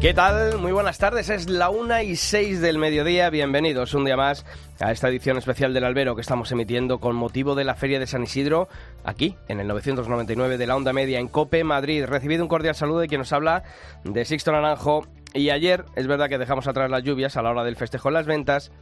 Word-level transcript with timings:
¿Qué 0.00 0.14
tal? 0.14 0.56
Muy 0.56 0.72
buenas 0.72 0.96
tardes. 0.96 1.28
Es 1.28 1.50
la 1.50 1.68
una 1.68 2.02
y 2.02 2.16
seis 2.16 2.62
del 2.62 2.78
mediodía. 2.78 3.28
Bienvenidos 3.28 3.92
un 3.92 4.06
día 4.06 4.16
más 4.16 4.46
a 4.80 4.92
esta 4.92 5.10
edición 5.10 5.36
especial 5.36 5.74
del 5.74 5.84
Albero 5.84 6.14
que 6.14 6.22
estamos 6.22 6.50
emitiendo 6.52 7.00
con 7.00 7.14
motivo 7.14 7.54
de 7.54 7.64
la 7.64 7.74
Feria 7.74 8.00
de 8.00 8.06
San 8.06 8.22
Isidro, 8.22 8.70
aquí, 9.04 9.36
en 9.48 9.60
el 9.60 9.68
999 9.68 10.56
de 10.56 10.66
la 10.66 10.74
Onda 10.74 10.94
Media, 10.94 11.18
en 11.18 11.28
Cope, 11.28 11.64
Madrid. 11.64 12.06
Recibido 12.06 12.42
un 12.42 12.48
cordial 12.48 12.74
saludo 12.74 13.00
de 13.00 13.08
quien 13.08 13.18
nos 13.18 13.34
habla 13.34 13.62
de 14.04 14.24
Sixto 14.24 14.52
Naranjo. 14.52 15.06
Y 15.34 15.50
ayer, 15.50 15.84
es 15.96 16.06
verdad 16.06 16.30
que 16.30 16.38
dejamos 16.38 16.66
atrás 16.66 16.90
las 16.90 17.02
lluvias 17.02 17.36
a 17.36 17.42
la 17.42 17.50
hora 17.50 17.62
del 17.62 17.76
festejo 17.76 18.08
en 18.08 18.14
las 18.14 18.24
ventas 18.24 18.72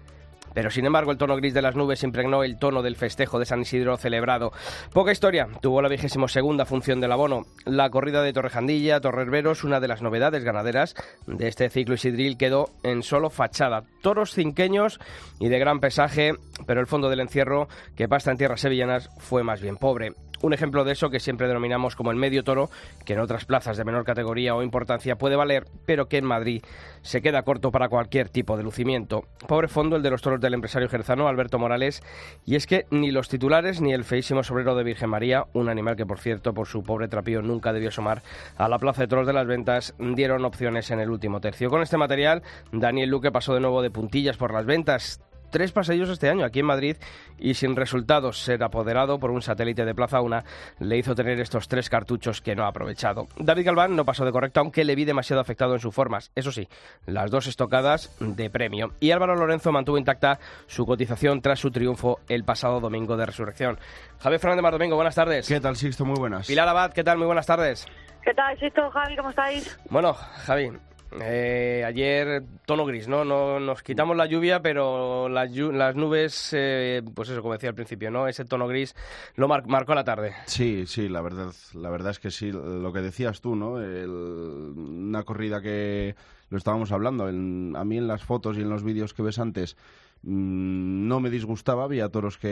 pero 0.59 0.72
sin 0.72 0.86
embargo, 0.86 1.12
el 1.12 1.18
tono 1.18 1.36
gris 1.36 1.54
de 1.54 1.62
las 1.62 1.77
nubes 1.77 2.02
impregnó 2.02 2.43
el 2.43 2.59
tono 2.59 2.82
del 2.82 2.96
festejo 2.96 3.38
de 3.38 3.46
San 3.46 3.61
Isidro 3.61 3.96
celebrado. 3.96 4.50
Poca 4.92 5.12
historia 5.12 5.46
tuvo 5.61 5.80
la 5.82 5.88
vigésimo 5.88 6.27
segunda 6.27 6.66
función 6.66 7.00
del 7.00 7.12
abono. 7.12 7.45
La 7.64 7.91
corrida 7.91 8.24
de 8.24 8.32
Torrejandilla, 8.32 9.00
Torrerberos, 9.00 9.62
una 9.62 9.79
de 9.79 9.87
las 9.87 10.02
novedades 10.02 10.42
ganaderas 10.42 10.96
de 11.29 11.46
este 11.46 11.70
ciclo 11.70 11.95
isidril, 11.95 12.37
quedó 12.37 12.70
en 12.82 13.05
solo 13.05 13.30
fachada. 13.30 13.84
Toros 14.02 14.34
cinqueños 14.34 14.98
y 15.38 15.46
de 15.46 15.60
gran 15.60 15.79
pesaje, 15.79 16.32
pero 16.66 16.80
el 16.80 16.88
fondo 16.88 17.09
del 17.09 17.20
encierro, 17.20 17.68
que 17.95 18.09
pasta 18.09 18.32
en 18.32 18.38
tierras 18.38 18.60
sevillanas, 18.60 19.10
fue 19.16 19.45
más 19.45 19.60
bien 19.60 19.77
pobre. 19.77 20.15
Un 20.42 20.52
ejemplo 20.52 20.84
de 20.84 20.92
eso 20.92 21.10
que 21.10 21.20
siempre 21.20 21.48
denominamos 21.48 21.97
como 21.97 22.10
el 22.10 22.16
medio 22.16 22.45
toro, 22.45 22.70
que 23.05 23.15
en 23.15 23.20
otras 23.20 23.45
plazas 23.45 23.77
de 23.77 23.84
menor 23.84 24.05
categoría 24.05 24.55
o 24.55 24.62
importancia 24.62 25.16
puede 25.16 25.37
valer, 25.37 25.65
pero 25.84 26.09
que 26.09 26.19
en 26.19 26.24
Madrid 26.24 26.62
se 27.02 27.23
queda 27.23 27.42
corto 27.42 27.70
para 27.70 27.88
cualquier 27.88 28.29
tipo 28.29 28.56
de 28.56 28.62
lucimiento. 28.62 29.24
Pobre 29.46 29.69
fondo 29.69 29.96
el 29.96 30.02
de 30.02 30.10
los 30.10 30.23
toros 30.23 30.41
del 30.41 30.55
empresario 30.55 30.88
jerzano 30.88 31.29
Alberto 31.29 31.59
Morales, 31.59 32.02
y 32.45 32.56
es 32.56 32.66
que 32.66 32.87
ni 32.91 33.10
los 33.10 33.29
titulares 33.29 33.80
ni 33.80 33.93
el 33.93 34.05
feísimo 34.05 34.43
sobrero 34.43 34.74
de 34.74 34.84
Virgen 34.84 35.10
María, 35.10 35.46
un 35.55 35.69
animal 35.69 35.96
que 35.96 36.06
por 36.06 36.19
cierto 36.20 36.55
por 36.55 36.66
su 36.66 36.82
pobre 36.82 37.09
trapío 37.09 37.43
nunca 37.43 37.73
debió 37.73 37.88
asomar 37.88 38.23
a 38.57 38.68
la 38.68 38.79
plaza 38.79 39.02
de 39.02 39.09
toros 39.09 39.27
de 39.27 39.32
las 39.32 39.46
ventas, 39.46 39.95
dieron 39.98 40.45
opciones 40.45 40.91
en 40.91 41.01
el 41.01 41.10
último 41.10 41.40
tercio. 41.40 41.71
Con 41.71 41.82
este 41.82 41.96
material, 41.96 42.43
Daniel 42.73 43.10
Luque 43.10 43.32
pasó 43.32 43.55
de 43.55 43.60
nuevo 43.60 43.82
de 43.82 43.90
puntillas 43.90 44.37
por 44.37 44.52
las 44.52 44.66
ventas, 44.66 45.21
tres 45.51 45.73
paseillos 45.73 46.09
este 46.09 46.29
año 46.29 46.45
aquí 46.45 46.60
en 46.60 46.66
Madrid 46.66 46.96
y 47.38 47.54
sin 47.54 47.77
resultados 47.77 48.38
ser 48.43 48.63
apoderado 48.63 49.18
por 49.18 49.30
un 49.30 49.43
satélite 49.43 49.85
de 49.85 49.95
Plaza 49.95 50.21
Una 50.21 50.45
le 50.79 50.96
hizo 50.96 51.15
tener 51.15 51.40
estos 51.40 51.68
tres 51.68 51.88
cartuchos 51.88 52.40
que 52.40 52.55
no 52.55 52.65
ha 52.65 52.68
aprovechado. 52.68 53.27
David 53.37 53.66
Galván 53.66 53.96
no 53.96 54.05
pasó 54.05 54.24
de 54.24 54.32
correcto 54.32 54.60
aunque 54.60 54.85
le 54.85 54.95
vi 54.95 55.05
demasiado 55.05 55.40
afectado 55.40 55.74
en 55.74 55.80
sus 55.80 55.95
formas. 55.95 56.30
Eso 56.35 56.52
sí, 56.52 56.68
las 57.07 57.30
dos 57.30 57.46
estocadas 57.46 58.16
de 58.21 58.51
premio. 58.51 58.93
Y 59.01 59.10
Álvaro 59.10 59.37
Lorenzo 59.37 59.73
mantuvo 59.73 59.99
intacta 59.99 60.38
su 60.66 60.87
cotización 60.87 61.40
tras 61.40 61.59
su 61.59 61.71
triunfo 61.71 62.21
el 62.29 62.45
pasado 62.45 62.80
domingo 62.80 63.16
de 63.16 63.27
resurrección. 63.27 63.79
Javier 64.21 64.41
Fernández 64.41 64.62
Mar 64.62 64.72
Domingo, 64.72 64.97
buenas 64.97 65.15
tardes. 65.15 65.49
¿Qué 65.49 65.60
tal, 65.60 65.77
Sixto? 65.77 66.05
Muy 66.05 66.19
buenas. 66.19 66.47
Pilar 66.47 66.69
Abad, 66.69 66.93
¿qué 66.93 67.05
tal? 67.05 67.19
Muy 67.19 67.27
buenas 67.27 67.47
tardes. 67.47 67.87
¿Qué 68.22 68.34
tal, 68.34 68.59
Sixto, 68.59 68.91
Javi? 68.91 69.16
¿Cómo 69.16 69.31
estáis? 69.31 69.78
Bueno, 69.91 70.12
Javi, 70.12 70.72
eh, 71.20 71.84
ayer 71.87 72.42
tono 72.66 72.84
gris, 72.84 73.09
¿no? 73.09 73.25
no 73.25 73.59
nos 73.60 73.82
quitamos 73.82 74.16
la 74.16 74.26
lluvia, 74.26 74.60
pero 74.60 75.28
las, 75.28 75.50
nubes, 75.97 76.50
eh, 76.53 77.03
pues 77.15 77.31
eso, 77.31 77.41
como 77.41 77.54
decía 77.54 77.70
al 77.70 77.75
principio, 77.75 78.10
¿no? 78.10 78.28
Ese 78.28 78.44
tono 78.44 78.69
gris 78.69 78.94
lo 79.34 79.48
marcó 79.48 79.94
la 79.94 80.04
tarde. 80.04 80.34
Sí, 80.47 80.84
sí, 80.87 81.09
la 81.09 81.22
verdad, 81.22 81.53
la 81.75 81.91
verdad 81.91 82.10
es 82.10 82.19
que 82.19 82.31
sí, 82.31 82.53
lo 82.53 82.92
que 82.92 83.00
decías 83.00 83.41
tú, 83.41 83.56
¿no? 83.56 83.72
una 83.78 85.22
corrida 85.22 85.60
que 85.60 86.15
lo 86.50 86.59
estábamos 86.59 86.92
hablando, 86.92 87.26
a 87.26 87.32
mí 87.32 87.98
en 87.98 88.09
las 88.09 88.25
fotos 88.25 88.56
y 88.56 88.62
en 88.62 88.70
los 88.70 88.82
vídeos 88.82 89.15
que 89.15 89.22
ves 89.22 89.38
antes 89.38 89.76
mm, 90.22 91.09
no 91.09 91.20
me 91.20 91.31
disgustaba, 91.31 91.84
había 91.84 92.09
toros 92.09 92.38
que 92.38 92.48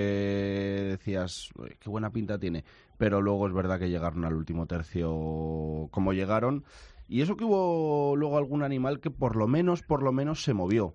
decías, 0.91 1.51
qué 1.79 1.89
buena 1.89 2.11
pinta 2.11 2.39
tiene, 2.39 2.65
pero 2.99 3.21
luego 3.21 3.47
es 3.47 3.55
verdad 3.55 3.79
que 3.79 3.91
llegaron 3.91 4.25
al 4.25 4.35
último 4.35 4.67
tercio 4.67 5.89
como 5.91 6.13
llegaron 6.13 6.65
y 7.09 7.21
eso 7.21 7.37
que 7.37 7.45
hubo 7.45 8.17
luego 8.17 8.39
algún 8.39 8.63
animal 8.63 9.01
que 9.01 9.11
por 9.11 9.37
lo 9.37 9.47
menos, 9.47 9.83
por 9.83 10.03
lo 10.03 10.13
menos 10.13 10.43
se 10.43 10.55
movió. 10.55 10.95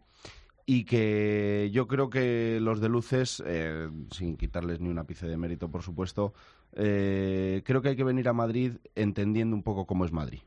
Y 0.66 0.86
que 0.86 1.70
yo 1.74 1.88
creo 1.88 2.10
que 2.10 2.60
los 2.62 2.80
de 2.80 2.90
luces, 2.90 3.44
eh, 3.46 3.90
sin 4.12 4.38
quitarles 4.38 4.80
ni 4.80 4.90
un 4.90 5.00
ápice 5.00 5.28
de 5.28 5.36
mérito, 5.36 5.70
por 5.70 5.82
supuesto, 5.82 6.34
eh, 6.74 7.62
creo 7.66 7.82
que 7.82 7.90
hay 7.90 7.96
que 7.96 8.04
venir 8.04 8.30
a 8.30 8.34
Madrid 8.34 8.74
entendiendo 8.96 9.56
un 9.56 9.64
poco 9.64 9.86
cómo 9.86 10.06
es 10.06 10.12
Madrid. 10.12 10.42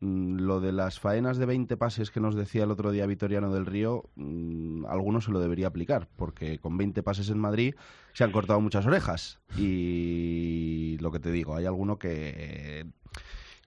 Mm, 0.00 0.40
lo 0.40 0.60
de 0.60 0.72
las 0.72 1.00
faenas 1.00 1.38
de 1.38 1.46
20 1.46 1.76
pases 1.76 2.10
que 2.10 2.20
nos 2.20 2.34
decía 2.34 2.64
el 2.64 2.70
otro 2.70 2.92
día 2.92 3.06
Vitoriano 3.06 3.52
del 3.52 3.66
Río, 3.66 4.10
mm, 4.16 4.86
alguno 4.86 5.20
se 5.20 5.30
lo 5.30 5.40
debería 5.40 5.68
aplicar, 5.68 6.08
porque 6.16 6.58
con 6.58 6.76
20 6.76 7.02
pases 7.02 7.30
en 7.30 7.38
Madrid 7.38 7.74
se 8.12 8.24
han 8.24 8.32
cortado 8.32 8.60
muchas 8.60 8.86
orejas. 8.86 9.40
Y 9.56 10.96
lo 11.00 11.10
que 11.10 11.20
te 11.20 11.32
digo, 11.32 11.56
hay 11.56 11.64
alguno 11.64 11.98
que 11.98 12.86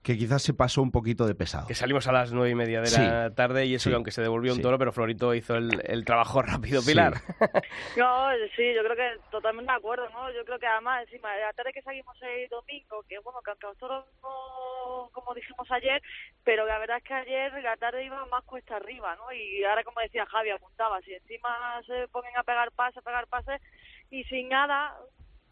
que 0.02 0.16
quizás 0.16 0.42
se 0.42 0.54
pasó 0.54 0.80
un 0.80 0.90
poquito 0.90 1.26
de 1.26 1.34
pesado. 1.34 1.66
Que 1.66 1.74
salimos 1.74 2.08
a 2.08 2.12
las 2.12 2.32
nueve 2.32 2.50
y 2.50 2.54
media 2.54 2.80
de 2.80 2.90
la 2.90 3.34
tarde 3.34 3.66
y 3.66 3.74
eso, 3.74 3.94
aunque 3.94 4.10
se 4.10 4.22
devolvió 4.22 4.54
un 4.54 4.62
toro, 4.62 4.78
pero 4.78 4.92
Florito 4.92 5.34
hizo 5.34 5.56
el, 5.56 6.04
trabajo 6.06 6.40
rápido, 6.42 6.80
Pilar. 6.82 7.14
no, 7.96 8.28
sí, 8.56 8.72
yo 8.74 8.82
creo 8.82 8.96
que 8.96 9.20
totalmente 9.30 9.70
de 9.70 9.76
acuerdo, 9.78 10.08
¿no? 10.10 10.32
Yo 10.32 10.44
creo 10.44 10.58
que 10.58 10.66
además, 10.66 11.02
encima, 11.02 11.36
la 11.36 11.52
tarde 11.52 11.72
que 11.72 11.82
salimos 11.82 12.16
el 12.22 12.48
domingo, 12.48 13.04
que 13.08 13.18
bueno, 13.18 13.40
que 13.44 13.50
aunque 13.50 13.66
los 13.66 13.76
toros 13.76 14.04
no, 14.22 15.10
como 15.12 15.34
dijimos 15.34 15.70
ayer, 15.70 16.02
pero 16.44 16.64
la 16.66 16.78
verdad 16.78 16.96
es 16.96 17.04
que 17.04 17.14
ayer 17.14 17.52
la 17.62 17.76
tarde 17.76 18.04
iba 18.04 18.24
más 18.26 18.44
cuesta 18.44 18.76
arriba, 18.76 19.16
¿no? 19.16 19.30
Y 19.32 19.62
ahora, 19.64 19.84
como 19.84 20.00
decía 20.00 20.24
Javi, 20.24 20.50
apuntaba, 20.50 21.00
si 21.02 21.12
encima 21.12 21.80
se 21.86 22.08
ponen 22.08 22.34
a 22.38 22.42
pegar 22.42 22.72
pases, 22.72 22.98
a 22.98 23.02
pegar 23.02 23.26
pases, 23.26 23.60
y 24.10 24.24
sin 24.24 24.48
nada, 24.48 24.96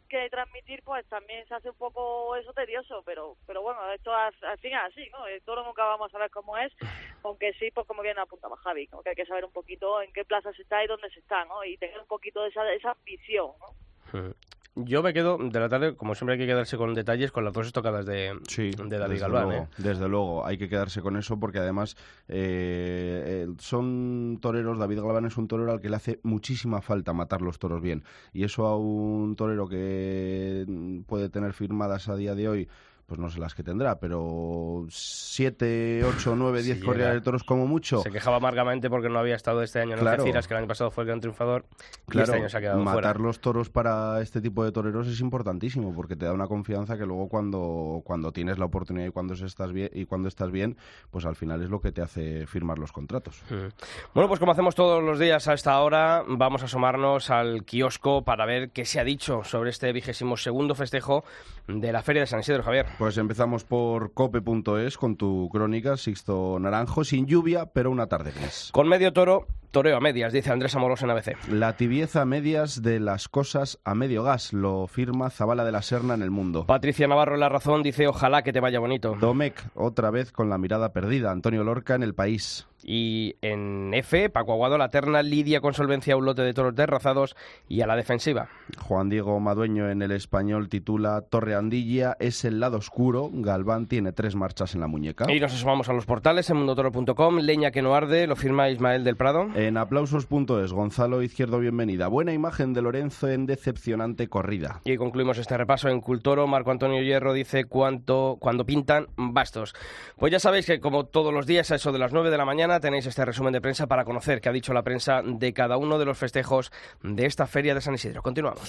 que 0.09 0.29
transmitir, 0.31 0.83
pues 0.83 1.07
también 1.07 1.47
se 1.47 1.55
hace 1.55 1.71
un 1.71 1.77
poco 1.77 2.35
eso 2.37 2.53
tedioso, 2.53 3.03
pero 3.05 3.37
pero 3.47 3.63
bueno, 3.63 3.81
esto 3.93 4.15
al, 4.15 4.33
fin 4.59 4.73
es 4.73 4.81
así, 4.83 5.09
¿no? 5.11 5.19
Todo 5.45 5.65
nunca 5.65 5.85
vamos 5.85 6.15
a 6.15 6.19
ver 6.19 6.31
cómo 6.31 6.57
es, 6.57 6.73
aunque 7.23 7.53
sí, 7.55 7.71
pues 7.71 7.87
como 7.87 8.03
bien 8.03 8.19
apuntaba 8.19 8.57
Javi, 8.57 8.87
como 8.89 9.03
que 9.03 9.11
hay 9.11 9.17
que 9.17 9.27
saber 9.27 9.45
un 9.45 9.53
poquito 9.53 10.03
en 10.03 10.13
qué 10.13 10.25
plaza 10.25 10.53
se 10.53 10.63
está 10.63 10.83
y 10.83 10.87
dónde 10.87 11.11
se 11.11 11.21
está, 11.21 11.45
¿no? 11.45 11.65
Y 11.65 11.77
tener 11.77 11.99
un 11.99 12.07
poquito 12.07 12.43
de 12.43 12.49
esa, 12.49 12.73
esa 12.73 12.93
ambición, 12.93 13.53
¿no? 13.61 14.35
Yo 14.85 15.03
me 15.03 15.13
quedo 15.13 15.39
de 15.39 15.61
la 15.61 15.69
tarde, 15.69 15.97
como 15.97 16.15
siempre 16.15 16.35
hay 16.35 16.39
que 16.39 16.47
quedarse 16.47 16.77
con 16.77 16.95
detalles, 16.95 17.33
con 17.33 17.45
las 17.45 17.53
dos 17.53 17.67
estocadas 17.67 18.07
de, 18.07 18.39
de 18.57 18.99
David 18.99 19.21
Galván. 19.21 19.53
¿eh? 19.53 19.69
Desde 19.77 20.09
luego, 20.09 20.47
hay 20.47 20.57
que 20.57 20.69
quedarse 20.69 21.03
con 21.03 21.17
eso 21.17 21.39
porque 21.39 21.59
además 21.59 21.97
eh, 22.29 23.47
eh, 23.47 23.49
son 23.59 24.39
toreros, 24.41 24.79
David 24.79 25.01
Galván 25.01 25.25
es 25.25 25.37
un 25.37 25.49
torero 25.49 25.73
al 25.73 25.81
que 25.81 25.91
le 25.91 25.97
hace 25.97 26.21
muchísima 26.23 26.81
falta 26.81 27.13
matar 27.13 27.43
los 27.43 27.59
toros 27.59 27.83
bien. 27.83 28.05
Y 28.33 28.45
eso 28.45 28.67
a 28.67 28.77
un 28.77 29.35
torero 29.37 29.69
que 29.69 30.65
puede 31.07 31.29
tener 31.29 31.53
firmadas 31.55 32.09
a 32.09 32.17
día 32.17 32.35
de 32.35 32.49
hoy 32.49 32.69
pues 33.09 33.19
no 33.19 33.31
sé 33.31 33.41
las 33.41 33.55
que 33.55 33.63
tendrá, 33.63 33.99
pero 33.99 34.85
siete, 34.91 36.05
ocho, 36.05 36.37
nueve, 36.37 36.63
diez 36.63 36.85
corridas 36.85 37.15
de 37.15 37.23
toros 37.23 37.43
como 37.43 37.67
mucho. 37.67 38.03
Se 38.03 38.11
quejaba 38.11 38.37
amargamente 38.37 38.91
porque 38.91 39.09
no 39.09 39.19
había 39.19 39.35
estado 39.35 39.63
este 39.63 39.81
año 39.81 39.95
en 39.95 40.01
claro. 40.01 40.21
Algeciras, 40.21 40.47
que 40.47 40.53
el 40.53 40.59
año 40.59 40.69
pasado 40.69 40.91
fue 40.91 41.05
el 41.05 41.09
gran 41.09 41.21
triunfador, 41.21 41.65
claro, 42.07 42.25
este 42.25 42.37
año 42.37 42.49
se 42.51 42.59
ha 42.59 42.61
quedado 42.61 42.85
matar 42.85 43.19
los 43.19 43.41
toros 43.41 43.71
para 43.71 44.21
este 44.21 44.43
tipo 44.43 44.63
de 44.63 44.73
toreros 44.73 45.09
es 45.09 45.21
importantísimo, 45.21 45.95
porque 45.95 46.17
te 46.17 46.27
da 46.27 46.35
una 46.35 46.49
confianza 46.49 46.99
que 46.99 47.07
luego 47.07 47.31
cuando, 47.31 48.03
cuando 48.05 48.31
tienes 48.31 48.59
la 48.59 48.67
oportunidad 48.67 49.07
y 49.07 49.11
cuando 49.11 49.33
estás 49.33 49.73
bien, 49.73 49.89
y 49.95 50.05
cuando 50.05 50.29
estás 50.29 50.51
bien, 50.51 50.77
pues 51.11 51.25
al 51.25 51.35
final 51.35 51.63
es 51.63 51.71
lo 51.71 51.81
que 51.81 51.93
te 51.93 52.03
hace 52.03 52.47
firmar 52.47 52.79
los 52.79 52.93
contratos. 52.93 53.43
Mm. 53.49 53.69
Bueno, 54.13 54.29
pues 54.29 54.39
como 54.39 54.53
hacemos 54.53 54.75
todos 54.75 55.03
los 55.03 55.19
días 55.19 55.49
a 55.49 55.55
esta 55.55 55.81
hora, 55.81 56.25
vamos 56.29 56.61
a 56.61 56.67
asomarnos 56.67 57.31
al 57.31 57.65
kiosco 57.65 58.23
para 58.23 58.45
ver 58.45 58.69
qué 58.71 58.85
se 58.85 59.01
ha 59.01 59.05
dicho 59.05 59.45
sobre 59.45 59.71
este 59.71 59.91
vigésimo 59.95 60.37
segundo 60.37 60.75
festejo 60.75 61.25
de 61.69 61.93
la 61.93 62.03
Feria 62.03 62.23
de 62.23 62.27
San 62.27 62.41
Isidro, 62.41 62.63
Javier. 62.63 62.87
Pues 62.99 63.19
empezamos 63.19 63.65
por 63.65 64.13
cope.es 64.13 64.97
con 64.97 65.17
tu 65.17 65.49
crónica, 65.51 65.97
Sixto 65.97 66.59
Naranjo, 66.59 67.05
sin 67.05 67.27
lluvia, 67.27 67.67
pero 67.67 67.91
una 67.91 68.07
tarde 68.07 68.33
gris. 68.33 68.71
Con 68.73 68.89
medio 68.89 69.13
toro, 69.13 69.47
toreo 69.71 69.97
a 69.97 70.01
medias, 70.01 70.33
dice 70.33 70.51
Andrés 70.51 70.75
Amoroso 70.75 71.05
en 71.05 71.11
ABC. 71.11 71.37
La 71.51 71.77
tibieza 71.77 72.23
a 72.23 72.25
medias 72.25 72.83
de 72.83 73.01
las 73.01 73.29
cosas 73.29 73.79
a 73.85 73.95
medio 73.95 74.23
gas, 74.23 74.53
lo 74.53 74.87
firma 74.87 75.31
Zabala 75.31 75.65
de 75.65 75.73
la 75.73 75.83
Serna 75.83 76.15
en 76.15 76.23
El 76.23 76.31
Mundo. 76.31 76.67
Patricia 76.67 77.07
Navarro 77.07 77.35
en 77.35 77.41
La 77.41 77.49
Razón 77.49 77.83
dice, 77.83 78.09
ojalá 78.09 78.43
que 78.43 78.53
te 78.53 78.61
vaya 78.61 78.81
bonito. 78.81 79.17
Domecq, 79.21 79.61
otra 79.75 80.11
vez 80.11 80.33
con 80.33 80.49
la 80.49 80.59
mirada 80.59 80.93
perdida. 80.93 81.31
Antonio 81.31 81.65
Lorca 81.65 81.95
en 81.95 82.03
El 82.03 82.15
País. 82.15 82.67
Y 82.83 83.37
en 83.43 83.93
F, 83.95 84.31
Paco 84.31 84.53
Aguado, 84.53 84.79
la 84.79 84.89
terna 84.89 85.23
lidia 85.23 85.61
con 85.61 85.75
solvencia 85.75 86.17
un 86.17 86.25
lote 86.25 86.43
de 86.43 86.55
toros 86.55 86.75
derrazados 86.75 87.37
y 87.69 87.81
a 87.81 87.87
la 87.87 87.97
defensiva. 87.97 88.49
Juan 88.79 89.09
Diego 89.09 89.39
Madueño 89.41 89.91
en 89.91 90.03
el 90.03 90.13
español 90.13 90.69
titula 90.69 91.23
Torre 91.23 91.55
Andilla 91.55 92.17
es 92.21 92.45
el 92.45 92.61
lado 92.61 92.79
oscuro. 92.79 93.31
Galván 93.33 93.87
tiene 93.87 94.13
tres 94.13 94.35
marchas 94.37 94.75
en 94.75 94.81
la 94.81 94.87
muñeca. 94.87 95.31
Y 95.31 95.41
nos 95.41 95.53
asomamos 95.53 95.89
a 95.89 95.93
los 95.93 96.07
portales 96.07 96.49
en 96.51 96.59
mundotoro.com. 96.59 97.39
Leña 97.39 97.71
que 97.71 97.83
no 97.83 97.95
arde, 97.95 98.27
lo 98.27 98.37
firma 98.37 98.69
Ismael 98.71 99.05
del 99.05 99.17
Prado. 99.17 99.49
En 99.55 99.77
aplausos.es, 99.77 100.73
Gonzalo 100.73 101.23
Izquierdo, 101.23 101.59
bienvenida. 101.59 102.09
Buena 102.09 102.33
imagen 102.33 102.73
de 102.75 102.83
Lorenzo 102.83 103.29
en 103.29 103.47
decepcionante 103.47 104.29
corrida. 104.29 104.81
Y 104.85 104.97
concluimos 104.97 105.39
este 105.39 105.57
repaso 105.57 105.89
en 105.89 106.01
Cultoro. 106.01 106.47
Marco 106.47 106.71
Antonio 106.71 107.03
Hierro 107.03 107.33
dice 107.33 107.65
cuánto, 107.65 108.37
cuando 108.41 108.65
pintan 108.65 109.09
bastos. 109.17 109.75
Pues 110.17 110.33
ya 110.33 110.39
sabéis 110.39 110.67
que 110.67 110.81
como 110.81 111.07
todos 111.07 111.33
los 111.33 111.47
días 111.47 111.71
a 111.71 111.77
eso 111.77 111.93
de 111.93 111.99
las 111.99 112.13
9 112.13 112.31
de 112.31 112.39
la 112.39 112.45
mañana 112.69 112.81
tenéis 112.81 113.07
este 113.07 113.25
resumen 113.25 113.53
de 113.55 113.63
prensa 113.63 113.87
para 113.87 114.05
conocer 114.05 114.43
qué 114.43 114.51
ha 114.51 114.53
dicho 114.53 114.75
la 114.75 114.83
prensa 114.83 115.23
de 115.25 115.53
cada 115.55 115.79
uno 115.79 115.99
de 115.99 116.05
los 116.05 116.19
festejos 116.19 116.71
de 117.03 117.25
esta 117.25 117.47
feria 117.47 117.75
de 117.75 117.81
San 117.81 117.95
Isidro. 117.95 118.23
Continuamos. 118.23 118.61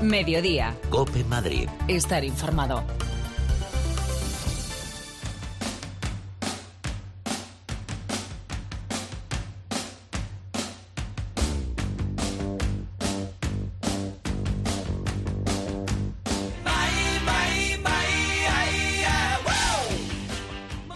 Mediodía. 0.00 0.74
Cope 0.88 1.22
Madrid. 1.24 1.68
Estar 1.88 2.24
informado. 2.24 2.82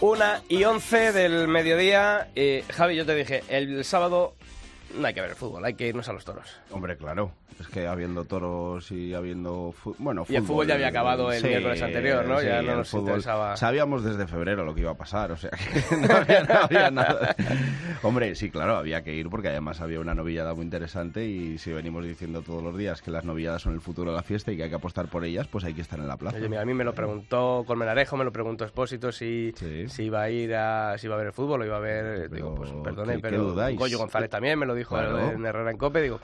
Una 0.06 0.41
y 0.49 0.62
once 0.62 1.11
del 1.11 1.49
mediodía. 1.49 2.29
Eh, 2.37 2.62
Javi, 2.70 2.94
yo 2.94 3.05
te 3.05 3.17
dije, 3.17 3.43
el 3.49 3.85
sábado 3.85 4.36
no 4.98 5.06
hay 5.06 5.14
que 5.14 5.20
ver 5.20 5.31
el 5.31 5.37
fútbol, 5.37 5.64
hay 5.64 5.75
que 5.75 5.88
irnos 5.88 6.08
a 6.08 6.12
los 6.12 6.25
toros. 6.25 6.60
Hombre, 6.70 6.96
claro. 6.96 7.32
Es 7.58 7.69
que 7.69 7.87
habiendo 7.87 8.25
toros 8.25 8.90
y 8.93 9.14
habiendo... 9.14 9.75
Bueno, 9.98 10.25
fútbol, 10.25 10.34
y 10.34 10.37
el 10.37 10.43
fútbol 10.43 10.66
ya 10.66 10.75
había 10.75 10.88
acabado 10.88 11.32
el 11.32 11.43
miércoles 11.43 11.81
anterior, 11.81 12.26
¿no? 12.26 12.43
ya 12.43 12.60
no 12.60 12.76
nos 12.76 12.93
interesaba... 12.93 13.56
Sabíamos 13.56 14.04
desde 14.04 14.26
febrero 14.26 14.64
lo 14.64 14.75
que 14.75 14.82
iba 14.82 14.90
a 14.90 14.96
pasar, 14.96 15.32
o 15.32 15.37
sea 15.37 15.50
que 15.50 15.96
no 16.06 16.14
había, 16.14 16.43
no 16.43 16.54
había 16.54 16.90
nada. 16.90 17.34
Hombre, 18.02 18.34
sí, 18.34 18.50
claro, 18.50 18.76
había 18.76 19.02
que 19.02 19.14
ir 19.14 19.31
porque 19.31 19.48
además 19.48 19.81
había 19.81 20.00
una 20.00 20.14
novillada 20.14 20.54
muy 20.54 20.64
interesante 20.64 21.25
y 21.25 21.56
si 21.56 21.72
venimos 21.72 22.04
diciendo 22.04 22.43
todos 22.43 22.62
los 22.62 22.76
días 22.76 23.00
que 23.00 23.10
las 23.10 23.25
novilladas 23.25 23.62
son 23.62 23.72
el 23.72 23.81
futuro 23.81 24.10
de 24.10 24.16
la 24.19 24.22
fiesta 24.22 24.52
y 24.52 24.56
que 24.56 24.64
hay 24.64 24.69
que 24.69 24.76
apostar 24.76 25.08
por 25.08 25.25
ellas, 25.25 25.46
pues 25.48 25.64
hay 25.64 25.72
que 25.72 25.81
estar 25.81 25.98
en 25.98 26.08
la 26.08 26.19
plaza. 26.19 26.37
Oye, 26.37 26.50
mira, 26.50 26.60
a 26.60 26.66
mí 26.66 26.75
me 26.75 26.84
lo 26.84 26.94
preguntó 26.94 27.64
Colmenarejo, 27.66 28.19
me 28.19 28.25
lo 28.25 28.32
preguntó 28.32 28.64
Expósito 28.64 29.12
si, 29.12 29.54
si 29.87 30.02
iba 30.02 30.22
a 30.22 30.31
ir 30.31 30.54
a... 30.54 30.98
si 30.98 31.06
iba 31.06 31.14
a 31.14 31.19
ver 31.19 31.28
el 31.28 31.32
fútbol 31.32 31.62
o 31.62 31.64
iba 31.64 31.76
a 31.76 31.81
ver... 31.81 32.31
digo, 32.31 32.54
pues 32.54 32.70
perdone, 32.84 33.19
pero 33.19 33.54
Goyo 33.54 33.98
González 33.98 34.28
también 34.28 34.58
me 34.58 34.66
lo 34.66 34.75
dijo 34.75 34.86
en 34.91 35.44
Herrera 35.44 35.71
en 35.71 35.79
Cope, 35.79 36.00
digo... 36.00 36.21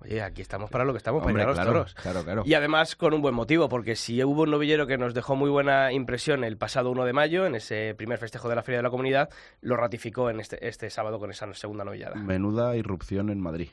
Oye, 0.00 0.20
aquí 0.22 0.42
estamos 0.42 0.70
para 0.70 0.84
lo 0.84 0.92
que 0.92 0.98
estamos, 0.98 1.24
para 1.24 1.46
los 1.46 1.56
toros. 1.58 1.94
Claro, 1.94 2.22
claro. 2.22 2.42
Y 2.44 2.54
además 2.54 2.96
con 2.96 3.14
un 3.14 3.22
buen 3.22 3.34
motivo, 3.34 3.68
porque 3.68 3.96
si 3.96 4.22
hubo 4.22 4.42
un 4.42 4.50
novillero 4.50 4.86
que 4.86 4.98
nos 4.98 5.14
dejó 5.14 5.36
muy 5.36 5.48
buena 5.48 5.90
impresión 5.92 6.44
el 6.44 6.58
pasado 6.58 6.90
1 6.90 7.04
de 7.06 7.12
mayo, 7.12 7.46
en 7.46 7.54
ese 7.54 7.94
primer 7.96 8.18
festejo 8.18 8.48
de 8.48 8.56
la 8.56 8.62
Feria 8.62 8.78
de 8.78 8.82
la 8.82 8.90
Comunidad, 8.90 9.30
lo 9.62 9.76
ratificó 9.76 10.28
en 10.28 10.40
este, 10.40 10.66
este 10.68 10.90
sábado 10.90 11.18
con 11.18 11.30
esa 11.30 11.52
segunda 11.54 11.84
novillada. 11.84 12.16
Menuda 12.16 12.76
irrupción 12.76 13.30
en 13.30 13.40
Madrid. 13.40 13.70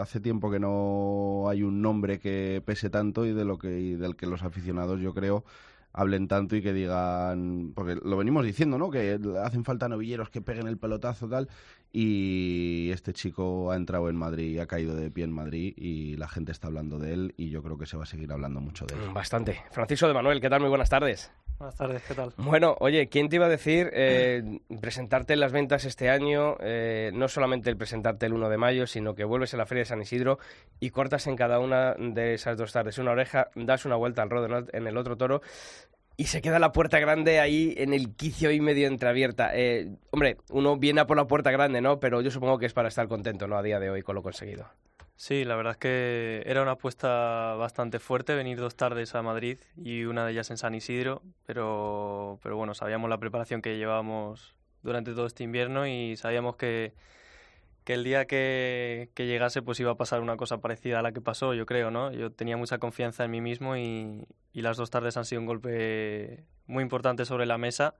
hace 0.00 0.20
tiempo 0.20 0.50
que 0.50 0.60
no 0.60 1.46
hay 1.48 1.62
un 1.62 1.82
nombre 1.82 2.18
que 2.18 2.62
pese 2.64 2.88
tanto 2.88 3.26
y 3.26 3.34
de 3.34 3.44
lo 3.44 3.58
que 3.58 3.78
y 3.78 3.94
del 3.96 4.16
que 4.16 4.26
los 4.26 4.42
aficionados, 4.42 4.98
yo 5.00 5.12
creo, 5.12 5.44
hablen 5.92 6.28
tanto 6.28 6.56
y 6.56 6.62
que 6.62 6.72
digan, 6.72 7.72
porque 7.74 7.96
lo 7.96 8.16
venimos 8.16 8.44
diciendo, 8.44 8.78
¿no? 8.78 8.90
Que 8.90 9.18
hacen 9.42 9.64
falta 9.64 9.88
novilleros 9.88 10.30
que 10.30 10.40
peguen 10.40 10.66
el 10.66 10.78
pelotazo 10.78 11.28
tal, 11.28 11.48
y 11.92 12.90
este 12.92 13.12
chico 13.12 13.70
ha 13.70 13.76
entrado 13.76 14.08
en 14.08 14.16
Madrid 14.16 14.58
ha 14.58 14.66
caído 14.66 14.94
de 14.94 15.10
pie 15.10 15.24
en 15.24 15.32
Madrid 15.32 15.74
y 15.76 16.16
la 16.16 16.28
gente 16.28 16.52
está 16.52 16.68
hablando 16.68 16.98
de 16.98 17.14
él 17.14 17.34
y 17.36 17.50
yo 17.50 17.62
creo 17.62 17.78
que 17.78 17.86
se 17.86 17.96
va 17.96 18.02
a 18.02 18.06
seguir 18.06 18.30
hablando 18.32 18.60
mucho 18.60 18.86
de 18.86 18.94
él. 18.94 19.12
Bastante. 19.12 19.62
Francisco 19.70 20.06
de 20.06 20.14
Manuel, 20.14 20.40
¿qué 20.40 20.50
tal? 20.50 20.60
Muy 20.60 20.68
buenas 20.68 20.90
tardes. 20.90 21.32
Buenas 21.58 21.74
tardes, 21.74 22.02
¿qué 22.06 22.14
tal? 22.14 22.32
Bueno, 22.36 22.76
oye, 22.78 23.08
¿quién 23.08 23.28
te 23.28 23.36
iba 23.36 23.46
a 23.46 23.48
decir 23.48 23.90
eh, 23.92 24.60
presentarte 24.80 25.32
en 25.32 25.40
las 25.40 25.50
ventas 25.50 25.84
este 25.84 26.08
año? 26.08 26.56
Eh, 26.60 27.10
no 27.12 27.26
solamente 27.26 27.68
el 27.68 27.76
presentarte 27.76 28.26
el 28.26 28.32
1 28.32 28.48
de 28.48 28.56
mayo, 28.56 28.86
sino 28.86 29.16
que 29.16 29.24
vuelves 29.24 29.54
a 29.54 29.56
la 29.56 29.66
Feria 29.66 29.82
de 29.82 29.86
San 29.86 30.00
Isidro 30.00 30.38
y 30.78 30.90
cortas 30.90 31.26
en 31.26 31.34
cada 31.34 31.58
una 31.58 31.94
de 31.94 32.34
esas 32.34 32.56
dos 32.56 32.72
tardes 32.72 32.98
una 32.98 33.10
oreja, 33.10 33.48
das 33.56 33.84
una 33.84 33.96
vuelta 33.96 34.22
al 34.22 34.30
rodo 34.30 34.66
en 34.72 34.86
el 34.86 34.96
otro 34.96 35.16
toro 35.16 35.42
y 36.16 36.24
se 36.26 36.42
queda 36.42 36.58
la 36.58 36.72
puerta 36.72 36.98
grande 36.98 37.38
ahí 37.40 37.74
en 37.76 37.92
el 37.92 38.14
quicio 38.14 38.50
y 38.50 38.60
medio 38.60 38.88
entreabierta. 38.88 39.50
Eh, 39.54 39.96
hombre, 40.10 40.36
uno 40.50 40.76
viene 40.76 41.00
a 41.00 41.06
por 41.06 41.16
la 41.16 41.26
puerta 41.26 41.52
grande, 41.52 41.80
¿no? 41.80 42.00
Pero 42.00 42.20
yo 42.20 42.30
supongo 42.30 42.58
que 42.58 42.66
es 42.66 42.72
para 42.72 42.88
estar 42.88 43.06
contento, 43.06 43.46
¿no? 43.46 43.56
A 43.56 43.62
día 43.62 43.78
de 43.78 43.88
hoy 43.88 44.02
con 44.02 44.16
lo 44.16 44.22
conseguido. 44.22 44.66
Sí, 45.18 45.44
la 45.44 45.56
verdad 45.56 45.72
es 45.72 45.78
que 45.78 46.44
era 46.46 46.62
una 46.62 46.72
apuesta 46.72 47.54
bastante 47.56 47.98
fuerte 47.98 48.36
venir 48.36 48.56
dos 48.58 48.76
tardes 48.76 49.16
a 49.16 49.22
Madrid 49.22 49.58
y 49.76 50.04
una 50.04 50.24
de 50.24 50.30
ellas 50.30 50.48
en 50.50 50.58
San 50.58 50.76
Isidro, 50.76 51.22
pero, 51.44 52.38
pero 52.40 52.56
bueno, 52.56 52.72
sabíamos 52.72 53.10
la 53.10 53.18
preparación 53.18 53.60
que 53.60 53.76
llevábamos 53.78 54.54
durante 54.82 55.14
todo 55.14 55.26
este 55.26 55.42
invierno 55.42 55.88
y 55.88 56.16
sabíamos 56.16 56.54
que, 56.54 56.94
que 57.82 57.94
el 57.94 58.04
día 58.04 58.26
que, 58.26 59.10
llegase 59.16 59.60
pues 59.60 59.80
iba 59.80 59.90
a 59.90 59.96
pasar 59.96 60.20
una 60.20 60.36
cosa 60.36 60.60
parecida 60.60 61.00
a 61.00 61.02
la 61.02 61.10
que 61.10 61.20
pasó, 61.20 61.52
yo 61.52 61.66
creo, 61.66 61.90
¿no? 61.90 62.12
Yo 62.12 62.30
tenía 62.30 62.56
mucha 62.56 62.78
confianza 62.78 63.24
en 63.24 63.32
mí 63.32 63.40
mismo 63.40 63.76
y, 63.76 64.24
y 64.52 64.62
las 64.62 64.76
dos 64.76 64.90
tardes 64.90 65.16
han 65.16 65.24
sido 65.24 65.40
un 65.40 65.46
golpe 65.46 66.44
muy 66.66 66.82
importante 66.84 67.24
sobre 67.24 67.46
la 67.46 67.58
mesa 67.58 67.96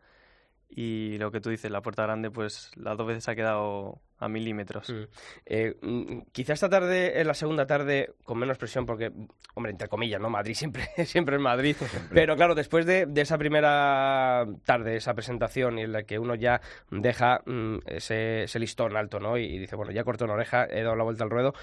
y 0.69 1.19
lo 1.19 1.33
que 1.33 1.41
tú 1.41 1.51
dices, 1.51 1.71
la 1.73 1.83
puerta 1.83 2.05
grande, 2.05 2.31
pues 2.31 2.71
las 2.77 2.97
dos 2.97 3.09
veces 3.09 3.29
ha 3.29 3.35
quedado 3.35 4.01
a 4.19 4.29
milímetros. 4.29 4.91
Mm. 4.91 5.03
Eh, 5.47 5.75
mm, 5.81 6.21
quizá 6.33 6.53
esta 6.53 6.69
tarde 6.69 7.21
es 7.21 7.27
la 7.27 7.35
segunda 7.35 7.67
tarde 7.67 8.15
con 8.25 8.39
menos 8.39 8.59
presión 8.59 8.87
porque, 8.87 9.13
hombre, 9.55 9.73
entre 9.73 9.89
comillas, 9.89 10.21
¿no? 10.21 10.31
Madrid 10.31 10.55
siempre, 10.59 10.89
siempre 11.07 11.37
es 11.37 11.43
Madrid. 11.43 11.77
Pero 12.13 12.37
claro, 12.37 12.55
después 12.55 12.87
de, 12.87 13.07
de, 13.07 13.21
esa 13.21 13.39
primera 13.39 14.47
tarde, 14.65 14.97
esa 14.97 15.15
presentación 15.15 15.79
en 15.79 15.93
la 15.93 16.03
que 16.03 16.19
uno 16.19 16.35
ya 16.35 16.61
deja 16.91 17.43
mm, 17.47 17.79
ese, 17.87 18.45
ese, 18.45 18.59
listón 18.59 18.97
alto, 18.97 19.21
¿no? 19.21 19.39
Y, 19.39 19.59
dice, 19.59 19.77
bueno, 19.77 19.93
ya 19.93 20.05
corto 20.05 20.25
una 20.25 20.35
oreja, 20.35 20.67
he 20.69 20.83
dado 20.83 20.97
la 20.97 21.05
vuelta 21.05 21.25
al 21.25 21.31
ruedo. 21.31 21.55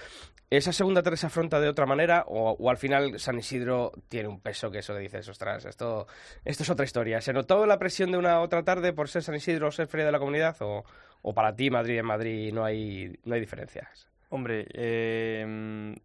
¿Esa 0.49 0.71
segunda 0.71 1.01
tarde 1.01 1.17
se 1.17 1.25
afronta 1.25 1.59
de 1.59 1.67
otra 1.67 1.87
manera 1.87 2.23
o, 2.27 2.51
o, 2.51 2.69
al 2.69 2.77
final 2.77 3.19
San 3.19 3.37
Isidro 3.39 3.91
tiene 4.09 4.29
un 4.29 4.39
peso 4.39 4.69
que 4.69 4.79
eso 4.79 4.93
le 4.93 4.99
dices, 4.99 5.27
ostras, 5.27 5.65
esto, 5.65 6.07
esto 6.45 6.63
es 6.63 6.69
otra 6.69 6.85
historia? 6.85 7.19
¿Se 7.19 7.33
notó 7.33 7.65
la 7.65 7.79
presión 7.79 8.11
de 8.11 8.17
una 8.17 8.39
otra 8.39 8.63
tarde 8.63 8.93
por 8.93 9.09
ser 9.09 9.23
San 9.23 9.35
Isidro 9.35 9.67
o 9.67 9.71
ser 9.71 9.87
Feria 9.87 10.05
de 10.05 10.11
la 10.11 10.19
Comunidad 10.19 10.55
o, 10.59 10.85
o 11.27 11.33
para 11.33 11.55
ti 11.55 11.71
Madrid 11.71 11.97
en 11.97 12.05
Madrid 12.05 12.53
no 12.53 12.63
hay, 12.63 13.17
no 13.23 13.33
hay 13.33 13.39
diferencias? 13.39 14.07
Hombre, 14.29 14.67
eh, 14.73 15.95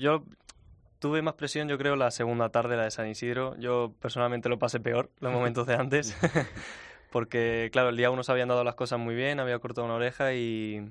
yo 0.00 0.24
tuve 0.98 1.22
más 1.22 1.34
presión, 1.34 1.68
yo 1.68 1.78
creo, 1.78 1.94
la 1.94 2.10
segunda 2.10 2.48
tarde, 2.48 2.76
la 2.76 2.82
de 2.82 2.90
San 2.90 3.06
Isidro. 3.06 3.56
Yo 3.56 3.94
personalmente 4.00 4.48
lo 4.48 4.58
pasé 4.58 4.80
peor 4.80 5.12
los 5.20 5.32
momentos 5.32 5.68
de 5.68 5.74
antes, 5.74 6.16
porque, 7.12 7.68
claro, 7.70 7.90
el 7.90 7.96
día 7.96 8.10
uno 8.10 8.24
se 8.24 8.32
habían 8.32 8.48
dado 8.48 8.64
las 8.64 8.74
cosas 8.74 8.98
muy 8.98 9.14
bien, 9.14 9.38
había 9.38 9.60
cortado 9.60 9.84
una 9.84 9.94
oreja 9.94 10.34
y, 10.34 10.90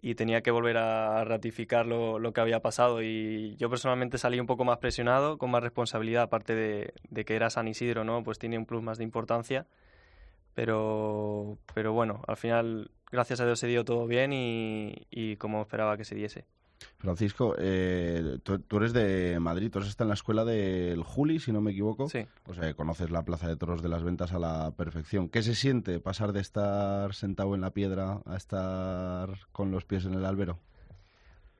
y 0.00 0.14
tenía 0.14 0.40
que 0.40 0.52
volver 0.52 0.76
a 0.76 1.24
ratificar 1.24 1.86
lo, 1.86 2.20
lo, 2.20 2.32
que 2.32 2.40
había 2.40 2.62
pasado. 2.62 3.02
Y 3.02 3.56
yo 3.56 3.68
personalmente 3.68 4.16
salí 4.16 4.38
un 4.38 4.46
poco 4.46 4.64
más 4.64 4.78
presionado, 4.78 5.38
con 5.38 5.50
más 5.50 5.64
responsabilidad, 5.64 6.22
aparte 6.22 6.54
de, 6.54 6.94
de 7.10 7.24
que 7.24 7.34
era 7.34 7.50
San 7.50 7.66
Isidro, 7.66 8.04
¿no? 8.04 8.22
Pues 8.22 8.38
tiene 8.38 8.58
un 8.58 8.64
plus 8.64 8.80
más 8.80 8.98
de 8.98 9.02
importancia 9.02 9.66
pero, 10.58 11.56
pero 11.72 11.92
bueno, 11.92 12.20
al 12.26 12.36
final, 12.36 12.90
gracias 13.12 13.38
a 13.38 13.46
Dios 13.46 13.60
se 13.60 13.68
dio 13.68 13.84
todo 13.84 14.08
bien 14.08 14.32
y, 14.32 15.36
como 15.36 15.62
esperaba 15.62 15.96
que 15.96 16.04
se 16.04 16.16
diese. 16.16 16.46
Francisco, 16.96 17.54
eh, 17.56 18.40
tú, 18.42 18.76
eres 18.76 18.92
de 18.92 19.38
Madrid, 19.38 19.70
tú 19.70 19.78
estás 19.78 20.00
en 20.00 20.08
la 20.08 20.14
escuela 20.14 20.44
del 20.44 21.04
Juli, 21.04 21.38
si 21.38 21.52
no 21.52 21.60
me 21.60 21.70
equivoco. 21.70 22.08
Sí. 22.08 22.26
O 22.48 22.54
sea, 22.54 22.74
conoces 22.74 23.12
la 23.12 23.24
Plaza 23.24 23.46
de 23.46 23.54
Toros 23.54 23.82
de 23.82 23.88
las 23.88 24.02
Ventas 24.02 24.32
a 24.32 24.40
la 24.40 24.72
perfección. 24.76 25.28
¿Qué 25.28 25.44
se 25.44 25.54
siente 25.54 26.00
pasar 26.00 26.32
de 26.32 26.40
estar 26.40 27.14
sentado 27.14 27.54
en 27.54 27.60
la 27.60 27.70
piedra 27.70 28.20
a 28.26 28.36
estar 28.36 29.38
con 29.52 29.70
los 29.70 29.84
pies 29.84 30.06
en 30.06 30.14
el 30.14 30.24
albero? 30.24 30.58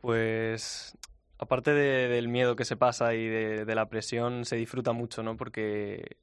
Pues 0.01 0.99
aparte 1.39 1.73
del 1.73 2.27
miedo 2.27 2.57
que 2.57 2.65
se 2.65 2.77
pasa 2.77 3.15
y 3.15 3.29
de, 3.29 3.65
de, 3.65 3.75
la 3.77 3.89
presión, 3.89 4.45
se 4.45 4.57
disfruta 4.57 4.91
mucho, 4.91 5.23
¿no? 5.23 5.37
Porque 5.37 6.17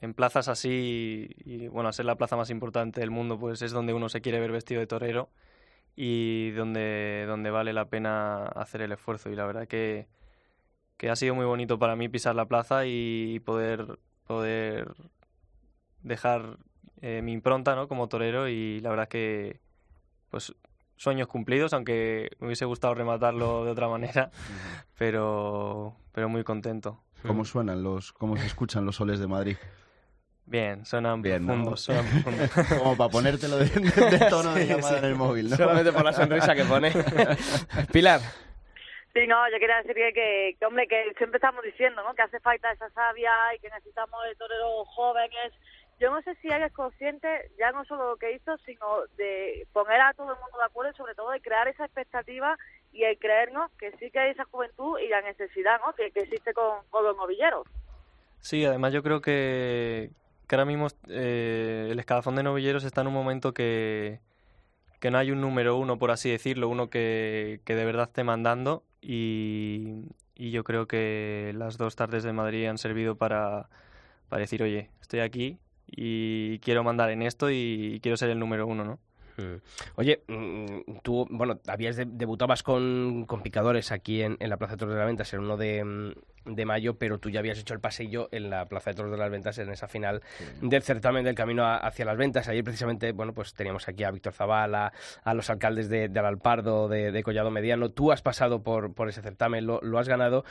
en 0.00 0.14
plazas 0.14 0.48
así, 0.48 1.28
y 1.44 1.68
bueno, 1.68 1.88
a 1.88 1.92
ser 1.92 2.06
la 2.06 2.16
plaza 2.16 2.36
más 2.36 2.50
importante 2.50 3.00
del 3.00 3.10
mundo, 3.10 3.38
pues 3.38 3.60
es 3.62 3.72
donde 3.72 3.92
uno 3.92 4.08
se 4.08 4.20
quiere 4.20 4.40
ver 4.40 4.52
vestido 4.52 4.80
de 4.80 4.86
torero 4.86 5.28
y 5.94 6.50
donde, 6.52 7.24
donde 7.26 7.50
vale 7.50 7.72
la 7.72 7.88
pena 7.88 8.46
hacer 8.46 8.80
el 8.82 8.92
esfuerzo. 8.92 9.30
Y 9.30 9.36
la 9.36 9.44
verdad 9.44 9.68
que, 9.68 10.08
que 10.96 11.10
ha 11.10 11.16
sido 11.16 11.34
muy 11.34 11.44
bonito 11.44 11.78
para 11.78 11.96
mí 11.96 12.08
pisar 12.08 12.34
la 12.34 12.46
plaza 12.46 12.86
y 12.86 13.40
poder, 13.40 13.98
poder 14.26 14.94
dejar 16.02 16.58
eh, 17.02 17.20
mi 17.22 17.32
impronta 17.32 17.74
¿no? 17.74 17.88
como 17.88 18.08
torero 18.08 18.48
y 18.48 18.80
la 18.80 18.90
verdad 18.90 19.08
que 19.08 19.60
pues 20.30 20.54
sueños 20.96 21.28
cumplidos, 21.28 21.72
aunque 21.72 22.30
me 22.40 22.46
hubiese 22.46 22.64
gustado 22.64 22.94
rematarlo 22.94 23.64
de 23.64 23.70
otra 23.70 23.88
manera, 23.88 24.30
pero, 24.98 25.96
pero 26.12 26.28
muy 26.28 26.44
contento. 26.44 27.02
¿Cómo 27.26 27.44
suenan 27.44 27.82
los, 27.82 28.12
cómo 28.12 28.36
se 28.36 28.46
escuchan 28.46 28.86
los 28.86 28.96
soles 28.96 29.18
de 29.18 29.26
Madrid? 29.26 29.56
Bien, 30.50 30.84
suenan 30.84 31.22
Bien, 31.22 31.46
profundos, 31.46 31.80
suenan 31.80 32.04
profundos. 32.10 32.50
Como 32.76 32.96
para 32.96 33.08
ponértelo 33.08 33.56
de, 33.58 33.66
de, 33.66 34.18
tono 34.30 34.52
de 34.52 34.66
llamada 34.66 34.98
en 34.98 35.04
el 35.04 35.14
móvil, 35.14 35.48
¿no? 35.48 35.56
Solamente 35.56 35.92
por 35.92 36.04
la 36.04 36.12
sonrisa 36.12 36.56
que 36.56 36.64
pone. 36.64 36.90
Pilar. 37.92 38.20
Sí, 39.14 39.28
no, 39.28 39.48
yo 39.48 39.60
quería 39.60 39.76
decir 39.76 39.94
que, 39.94 40.56
que, 40.58 40.66
hombre, 40.66 40.88
que 40.88 41.14
siempre 41.18 41.38
estamos 41.38 41.62
diciendo, 41.62 42.02
¿no? 42.02 42.16
Que 42.16 42.22
hace 42.22 42.40
falta 42.40 42.72
esa 42.72 42.90
sabia 42.90 43.30
y 43.54 43.60
que 43.60 43.70
necesitamos 43.70 44.24
de 44.24 44.34
toreros 44.34 44.88
jóvenes. 44.88 45.52
Yo 46.00 46.10
no 46.10 46.20
sé 46.22 46.34
si 46.42 46.48
eres 46.48 46.72
consciente, 46.72 47.52
ya 47.56 47.70
no 47.70 47.84
solo 47.84 48.10
lo 48.10 48.16
que 48.16 48.32
hizo, 48.32 48.56
sino 48.66 49.06
de 49.16 49.68
poner 49.72 50.00
a 50.00 50.14
todo 50.14 50.32
el 50.32 50.38
mundo 50.40 50.58
de 50.58 50.64
acuerdo 50.64 50.90
y 50.90 50.96
sobre 50.96 51.14
todo 51.14 51.30
de 51.30 51.40
crear 51.40 51.68
esa 51.68 51.84
expectativa 51.84 52.58
y 52.92 53.04
el 53.04 53.16
creernos 53.20 53.70
que 53.78 53.92
sí 54.00 54.10
que 54.10 54.18
hay 54.18 54.30
esa 54.32 54.46
juventud 54.46 54.98
y 54.98 55.06
la 55.06 55.20
necesidad, 55.20 55.80
¿no? 55.86 55.92
Que, 55.92 56.10
que 56.10 56.20
existe 56.20 56.52
con, 56.54 56.84
con 56.90 57.04
los 57.04 57.16
novilleros. 57.16 57.68
Sí, 58.40 58.64
además 58.64 58.92
yo 58.92 59.02
creo 59.02 59.20
que, 59.20 60.10
que 60.50 60.56
ahora 60.56 60.64
mismo 60.64 60.88
eh, 61.06 61.90
el 61.92 61.98
escalafón 62.00 62.34
de 62.34 62.42
novilleros 62.42 62.82
está 62.82 63.02
en 63.02 63.06
un 63.06 63.14
momento 63.14 63.54
que, 63.54 64.18
que 64.98 65.12
no 65.12 65.18
hay 65.18 65.30
un 65.30 65.40
número 65.40 65.76
uno, 65.76 65.96
por 65.96 66.10
así 66.10 66.28
decirlo, 66.28 66.68
uno 66.68 66.90
que, 66.90 67.60
que 67.64 67.76
de 67.76 67.84
verdad 67.84 68.08
esté 68.08 68.24
mandando 68.24 68.82
y, 69.00 70.06
yo 70.34 70.64
creo 70.64 70.88
que 70.88 71.52
las 71.54 71.78
dos 71.78 71.94
tardes 71.94 72.24
de 72.24 72.32
Madrid 72.32 72.66
han 72.66 72.78
servido 72.78 73.14
para, 73.14 73.68
para 74.28 74.40
decir, 74.40 74.60
oye, 74.64 74.90
estoy 75.00 75.20
aquí 75.20 75.60
y 75.86 76.58
quiero 76.58 76.82
mandar 76.82 77.10
en 77.10 77.22
esto 77.22 77.48
y 77.52 78.00
quiero 78.02 78.16
ser 78.16 78.30
el 78.30 78.40
número 78.40 78.66
uno, 78.66 78.84
¿no? 78.84 78.98
Mm. 79.36 79.56
Oye, 79.96 80.22
mm, 80.28 80.98
tú, 81.02 81.26
bueno, 81.30 81.60
habías 81.66 81.96
debutabas 81.96 82.62
con, 82.62 83.24
con, 83.26 83.42
picadores 83.42 83.92
aquí 83.92 84.22
en, 84.22 84.36
en, 84.40 84.50
la 84.50 84.56
Plaza 84.56 84.74
de 84.74 84.78
Toros 84.78 84.94
de 84.94 85.00
la 85.00 85.06
Venta, 85.06 85.24
ser 85.24 85.40
uno 85.40 85.56
de, 85.56 85.84
mm, 85.84 86.54
de 86.54 86.66
mayo, 86.66 86.98
pero 86.98 87.18
tú 87.18 87.30
ya 87.30 87.40
habías 87.40 87.58
hecho 87.58 87.74
el 87.74 87.80
pasillo 87.80 88.28
en 88.32 88.50
la 88.50 88.66
Plaza 88.66 88.90
de 88.90 88.96
Toros 88.96 89.12
de 89.12 89.18
las 89.18 89.30
Ventas 89.30 89.58
en 89.58 89.70
esa 89.70 89.88
final 89.88 90.22
del 90.60 90.82
certamen 90.82 91.24
del 91.24 91.34
camino 91.34 91.66
hacia 91.66 92.04
las 92.04 92.16
ventas. 92.16 92.48
Ayer 92.48 92.64
precisamente, 92.64 93.12
bueno, 93.12 93.32
pues 93.34 93.54
teníamos 93.54 93.88
aquí 93.88 94.04
a 94.04 94.10
Víctor 94.10 94.32
Zavala, 94.32 94.92
a 95.24 95.34
los 95.34 95.50
alcaldes 95.50 95.88
de, 95.88 96.08
de 96.08 96.18
Alalpardo, 96.18 96.88
de, 96.88 97.22
Collado 97.22 97.50
Mediano. 97.50 97.90
Tú 97.90 98.12
has 98.12 98.22
pasado 98.22 98.62
por, 98.62 98.94
por 98.94 99.08
ese 99.08 99.22
certamen, 99.22 99.66
lo, 99.66 99.80
lo 99.82 99.98
has 99.98 100.08
ganado 100.08 100.44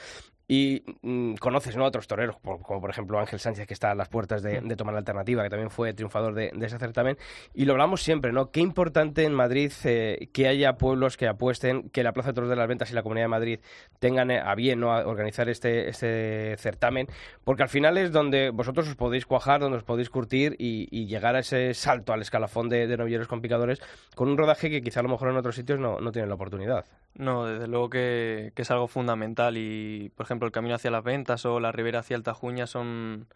y 0.51 0.83
mm, 1.03 1.35
conoces 1.35 1.77
¿no? 1.77 1.85
a 1.85 1.87
otros 1.89 2.07
toreros, 2.07 2.37
como, 2.37 2.81
por 2.81 2.89
ejemplo 2.89 3.19
Ángel 3.19 3.39
Sánchez, 3.39 3.67
que 3.67 3.73
está 3.75 3.91
a 3.91 3.95
las 3.95 4.09
puertas 4.09 4.41
de, 4.41 4.59
tomar 4.75 4.93
la 4.95 4.99
alternativa, 4.99 5.43
que 5.43 5.49
también 5.49 5.69
fue 5.69 5.93
triunfador 5.93 6.33
de, 6.33 6.51
ese 6.59 6.79
certamen. 6.79 7.17
Y 7.53 7.65
lo 7.65 7.73
hablamos 7.73 8.01
siempre, 8.01 8.31
¿no? 8.31 8.49
Qué 8.49 8.59
importante 8.59 9.25
en 9.25 9.33
Madrid 9.33 9.71
eh, 9.83 10.27
que 10.33 10.47
haya 10.47 10.73
pueblos 10.73 11.17
que 11.17 11.27
apuesten, 11.27 11.91
que 11.91 12.01
la 12.01 12.13
Plaza 12.13 12.29
de 12.29 12.33
Toros 12.33 12.49
de 12.49 12.55
las 12.55 12.67
Ventas 12.67 12.89
y 12.89 12.95
la 12.95 13.03
Comunidad 13.03 13.25
de 13.25 13.29
Madrid 13.29 13.59
tengan 13.99 14.31
eh, 14.31 14.41
a 14.43 14.55
bien 14.55 14.79
¿no? 14.79 14.89
organizar 14.89 15.49
este, 15.49 15.87
este 15.87 16.55
certamen, 16.57 17.05
porque 17.43 17.61
al 17.61 17.69
final 17.69 17.99
es 17.99 18.11
donde 18.11 18.49
vosotros 18.49 18.87
os 18.87 18.95
podéis 18.95 19.27
cuajar, 19.27 19.59
donde 19.59 19.77
os 19.77 19.83
podéis 19.83 20.09
curtir 20.09 20.55
y, 20.57 20.89
llegar 21.09 21.35
a 21.35 21.39
ese 21.39 21.73
salto 21.73 22.13
al 22.13 22.21
escalafón 22.21 22.69
de, 22.69 22.85
de 22.85 22.97
novilleros 22.97 23.27
con 23.27 23.41
picadores 23.41 23.81
con 24.15 24.29
un 24.29 24.37
rodaje 24.37 24.69
que 24.69 24.81
quizá 24.81 24.99
a 24.99 25.03
lo 25.03 25.09
mejor 25.09 25.29
en 25.29 25.37
otros 25.37 25.55
sitios 25.55 25.79
no, 25.79 25.99
no 25.99 26.11
tienen 26.11 26.29
la 26.29 26.35
oportunidad. 26.35 26.85
No, 27.15 27.45
desde 27.45 27.67
luego 27.67 27.89
que, 27.89 28.51
que 28.55 28.61
es 28.61 28.71
algo 28.71 28.87
fundamental 28.87 29.57
y, 29.57 30.11
por 30.15 30.25
ejemplo, 30.25 30.38
el 30.47 30.51
camino 30.51 30.75
hacia 30.75 30.91
las 30.91 31.03
ventas 31.03 31.45
o 31.45 31.59
la 31.59 31.71
ribera 31.71 31.99
hacia 31.99 32.15
Altajuña 32.15 32.67
son, 32.67 33.27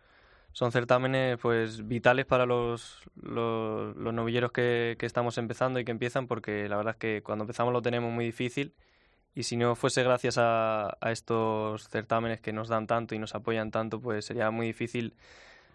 son 0.52 0.72
certámenes 0.72 1.38
pues 1.40 1.88
vitales 1.88 2.26
para 2.26 2.46
los, 2.46 3.02
los, 3.22 3.96
novilleros 3.96 4.52
que, 4.52 4.96
que, 5.00 5.06
estamos 5.06 5.38
empezando 5.38 5.80
y 5.80 5.86
que 5.86 5.92
empiezan 5.92 6.28
porque 6.28 6.68
la 6.70 6.78
verdad 6.78 6.94
es 6.94 7.00
que 7.00 7.24
cuando 7.24 7.44
empezamos 7.44 7.74
lo 7.74 7.82
tenemos 7.82 8.12
muy 8.12 8.26
difícil 8.26 8.74
y 9.36 9.44
si 9.44 9.58
no 9.58 9.76
fuese 9.76 10.04
gracias 10.04 10.38
a, 10.38 10.98
a 11.02 11.12
estos 11.12 11.88
certámenes 11.90 12.40
que 12.42 12.54
nos 12.54 12.68
dan 12.68 12.88
tanto 12.88 13.16
y 13.16 13.20
nos 13.20 13.36
apoyan 13.36 13.72
tanto 13.72 14.00
pues 14.00 14.26
sería 14.26 14.52
muy 14.52 14.68
difícil 14.68 15.16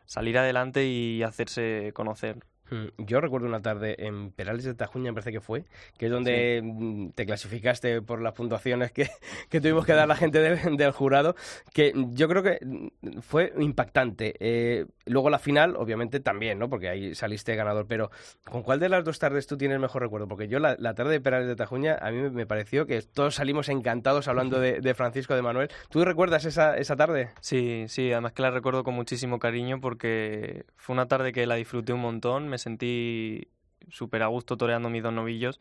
salir 0.09 0.39
adelante 0.39 0.87
y 0.87 1.23
hacerse 1.23 1.93
conocer. 1.95 2.39
Mm, 2.71 3.05
yo 3.05 3.21
recuerdo 3.21 3.47
una 3.47 3.61
tarde 3.61 3.97
en 3.99 4.31
Perales 4.31 4.65
de 4.65 4.75
Tajuña, 4.75 5.11
me 5.11 5.15
parece 5.15 5.33
que 5.33 5.41
fue, 5.41 5.65
que 5.97 6.07
es 6.07 6.13
donde 6.13 6.61
mm, 6.63 7.11
te 7.11 7.27
clasificaste 7.27 8.03
por 8.03 8.21
las 8.21 8.35
puntuaciones 8.35 8.93
que, 8.93 9.09
que 9.49 9.61
tuvimos 9.61 9.87
que 9.87 9.95
dar 9.95 10.09
la 10.09 10.17
gente 10.17 10.41
del, 10.41 10.91
jurado, 10.93 11.35
que 11.73 11.93
yo 12.13 12.29
creo 12.29 12.43
que 12.43 12.59
mm, 12.65 13.21
fue 13.21 13.53
impactante. 13.59 14.35
Eh, 14.41 14.87
luego 15.07 15.31
la 15.31 15.39
final, 15.39 15.77
obviamente 15.77 16.21
también, 16.21 16.59
¿no? 16.59 16.69
Porque 16.69 16.89
ahí 16.89 17.15
saliste 17.15 17.55
ganador, 17.57 17.87
pero 17.87 18.11
¿con 18.45 18.63
cuál 18.63 18.81
de 18.81 18.89
las 18.89 19.05
dos 19.05 19.19
tardes 19.19 19.47
tú 19.47 19.57
tienes 19.57 19.79
mejor 19.81 20.03
recuerdo? 20.03 20.29
Porque 20.29 20.49
yo 20.49 20.59
la, 20.59 20.77
tarde 20.95 21.13
de 21.13 21.21
Perales 21.21 21.49
de 21.49 21.57
Tajuña, 21.57 21.97
a 22.01 22.11
mí 22.11 22.31
me 22.31 22.47
pareció 22.47 22.87
que 22.87 23.03
todos 23.03 23.37
salimos 23.37 23.69
encantados 23.69 24.29
hablando 24.29 24.61
de, 24.61 24.81
de 24.81 24.95
Francisco 24.95 25.35
de 25.35 25.43
Manuel. 25.43 25.71
¿Tú 25.91 26.05
recuerdas 26.05 26.45
esa, 26.45 26.77
esa 26.77 26.97
tarde? 26.97 27.31
Sí, 27.41 27.85
sí, 27.89 28.13
además 28.13 28.33
que 28.33 28.43
la 28.43 28.51
recuerdo 28.51 28.85
con 28.85 28.95
muchísimo 28.95 29.39
cariño 29.39 29.81
porque 29.81 30.65
fue 30.77 30.95
una 30.95 31.07
tarde 31.07 31.33
que 31.33 31.47
la 31.47 31.55
disfruté 31.55 31.93
un 31.93 32.01
montón, 32.01 32.49
sentí 32.59 33.49
súper 33.91 34.23
a 34.23 34.27
gusto 34.27 34.57
toreando 34.57 34.91
mis 34.91 35.03
dos 35.03 35.13
novillos 35.13 35.61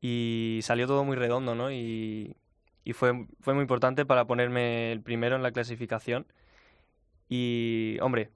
y 0.00 0.60
salió 0.62 0.86
todo 0.86 1.04
muy 1.04 1.16
redondo, 1.16 1.54
¿no? 1.54 1.70
Y, 1.72 2.36
y 2.84 2.92
fue, 2.92 3.26
fue 3.40 3.54
muy 3.54 3.62
importante 3.62 4.04
para 4.06 4.26
ponerme 4.26 4.92
el 4.92 5.00
primero 5.00 5.36
en 5.36 5.42
la 5.42 5.52
clasificación. 5.52 6.26
Y, 7.28 7.98
hombre, 8.00 8.30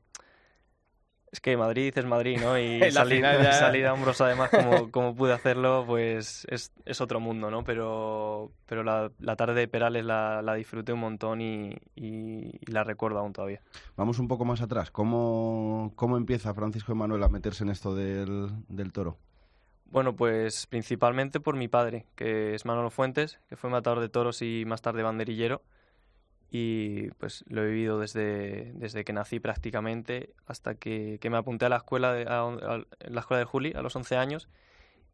es 1.33 1.41
que 1.41 1.57
Madrid 1.57 1.93
es 1.97 2.05
Madrid, 2.05 2.39
¿no? 2.41 2.59
Y 2.59 2.91
salir, 2.91 3.23
salir, 3.53 3.87
a 3.87 3.93
hombros 3.93 4.21
además 4.21 4.51
como, 4.51 4.91
como, 4.91 5.15
pude 5.15 5.33
hacerlo, 5.33 5.85
pues 5.87 6.47
es, 6.51 6.73
es, 6.85 7.01
otro 7.01 7.21
mundo, 7.21 7.51
¿no? 7.51 7.65
Pero, 7.65 8.53
pero 8.67 8.83
la, 8.83 9.11
la 9.19 9.37
tarde 9.37 9.61
de 9.61 9.69
Perales 9.69 10.05
la, 10.05 10.43
la, 10.43 10.55
disfruté 10.55 10.93
un 10.93 11.01
montón 11.01 11.41
y, 11.41 11.77
y, 11.95 12.59
la 12.71 12.85
recuerdo 12.85 13.19
aún 13.19 13.33
todavía. 13.33 13.61
Vamos 13.97 14.19
un 14.19 14.29
poco 14.29 14.45
más 14.45 14.61
atrás. 14.61 14.91
¿Cómo, 14.91 15.93
cómo 15.97 16.17
empieza 16.17 16.55
Francisco 16.55 16.93
Emanuel 16.93 17.23
a 17.23 17.29
meterse 17.29 17.65
en 17.65 17.71
esto 17.71 17.95
del, 17.95 18.49
del 18.69 18.93
toro? 18.93 19.19
Bueno, 19.87 20.17
pues 20.17 20.67
principalmente 20.67 21.41
por 21.41 21.57
mi 21.57 21.69
padre, 21.69 22.07
que 22.17 22.55
es 22.55 22.65
Manolo 22.65 22.91
Fuentes, 22.91 23.41
que 23.49 23.57
fue 23.57 23.71
matador 23.71 24.01
de 24.01 24.09
toros 24.09 24.43
y 24.43 24.65
más 24.67 24.83
tarde 24.83 25.03
banderillero 25.03 25.63
y 26.51 27.09
pues 27.13 27.45
lo 27.49 27.65
he 27.65 27.69
vivido 27.69 27.99
desde, 27.99 28.73
desde 28.75 29.05
que 29.05 29.13
nací 29.13 29.41
prácticamente 29.41 30.35
hasta 30.47 30.75
que, 30.75 31.19
me 31.29 31.37
apunté 31.37 31.67
a 31.67 31.69
la 31.69 31.77
escuela 31.77 32.13
de, 32.13 32.25
a, 32.29 32.83
la 33.09 33.21
escuela 33.21 33.39
de 33.41 33.45
Juli 33.45 33.73
a 33.75 33.83
los 33.83 33.97
11 33.97 34.17
años. 34.17 34.49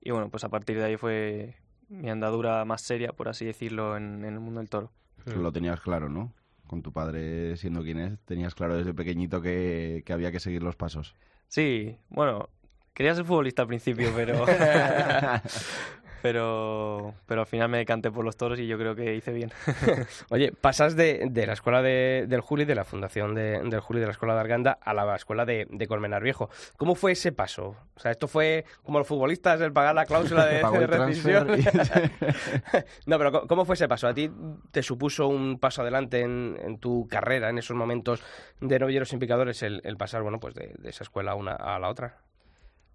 Y 0.00 0.10
bueno 0.10 0.28
pues 0.28 0.44
a 0.44 0.48
partir 0.48 0.78
de 0.78 0.84
ahí 0.84 0.96
fue 0.96 1.56
mi 1.88 2.10
andadura 2.10 2.64
más 2.64 2.82
seria 2.82 3.12
por 3.12 3.28
así 3.28 3.44
decirlo 3.44 3.96
en, 3.96 4.24
el 4.24 4.40
mundo 4.40 4.60
del 4.60 4.68
toro. 4.68 4.92
Lo 5.24 5.52
tenías 5.52 5.80
claro 5.80 6.08
no 6.08 6.32
con 6.66 6.82
tu 6.82 6.92
padre 6.92 7.56
siendo 7.56 7.82
quien 7.82 7.98
es 7.98 8.18
tenías 8.20 8.54
claro 8.54 8.76
desde 8.76 8.94
pequeñito 8.94 9.42
que, 9.42 10.02
que 10.06 10.12
había 10.12 10.32
que 10.32 10.40
seguir 10.40 10.62
los 10.62 10.76
pasos. 10.76 11.14
Sí 11.48 11.96
bueno 12.08 12.48
Quería 12.94 13.14
ser 13.14 13.24
futbolista 13.24 13.62
al 13.62 13.68
principio, 13.68 14.12
pero 14.14 14.44
pero, 16.22 17.14
pero 17.26 17.40
al 17.40 17.46
final 17.46 17.68
me 17.68 17.78
decanté 17.78 18.10
por 18.12 18.24
los 18.24 18.36
toros 18.36 18.58
y 18.60 18.66
yo 18.68 18.78
creo 18.78 18.94
que 18.94 19.14
hice 19.16 19.32
bien. 19.32 19.50
Oye, 20.30 20.52
pasas 20.52 20.94
de, 20.94 21.26
de 21.28 21.46
la 21.46 21.54
escuela 21.54 21.82
de, 21.82 22.26
del 22.28 22.40
Juli, 22.40 22.64
de 22.64 22.76
la 22.76 22.84
fundación 22.84 23.34
de, 23.34 23.60
del 23.60 23.80
Juli 23.80 24.00
de 24.00 24.06
la 24.06 24.12
escuela 24.12 24.34
de 24.34 24.40
Arganda, 24.40 24.78
a 24.80 24.94
la 24.94 25.16
escuela 25.16 25.44
de, 25.44 25.66
de 25.68 25.86
Colmenar 25.88 26.22
Viejo. 26.22 26.48
¿Cómo 26.76 26.94
fue 26.94 27.12
ese 27.12 27.32
paso? 27.32 27.76
O 27.96 28.00
sea, 28.00 28.12
esto 28.12 28.28
fue 28.28 28.64
como 28.84 28.98
los 28.98 29.08
futbolistas, 29.08 29.60
el 29.60 29.72
pagar 29.72 29.96
la 29.96 30.06
cláusula 30.06 30.46
de, 30.46 30.62
rescisión. 30.86 31.48
no, 33.06 33.18
pero 33.18 33.46
¿cómo 33.48 33.64
fue 33.64 33.74
ese 33.74 33.88
paso? 33.88 34.06
¿A 34.06 34.14
ti 34.14 34.30
te 34.70 34.82
supuso 34.82 35.26
un 35.26 35.58
paso 35.58 35.82
adelante 35.82 36.20
en, 36.20 36.56
en 36.62 36.78
tu 36.78 37.08
carrera, 37.08 37.50
en 37.50 37.58
esos 37.58 37.76
momentos 37.76 38.22
de 38.60 38.78
novilleros 38.78 39.08
sin 39.08 39.18
picadores, 39.18 39.62
el, 39.62 39.80
el 39.84 39.96
pasar, 39.96 40.22
bueno, 40.22 40.38
pues 40.38 40.54
de, 40.54 40.72
de 40.78 40.90
esa 40.90 41.02
escuela 41.02 41.34
una 41.34 41.52
a 41.52 41.78
la 41.80 41.88
otra? 41.88 42.18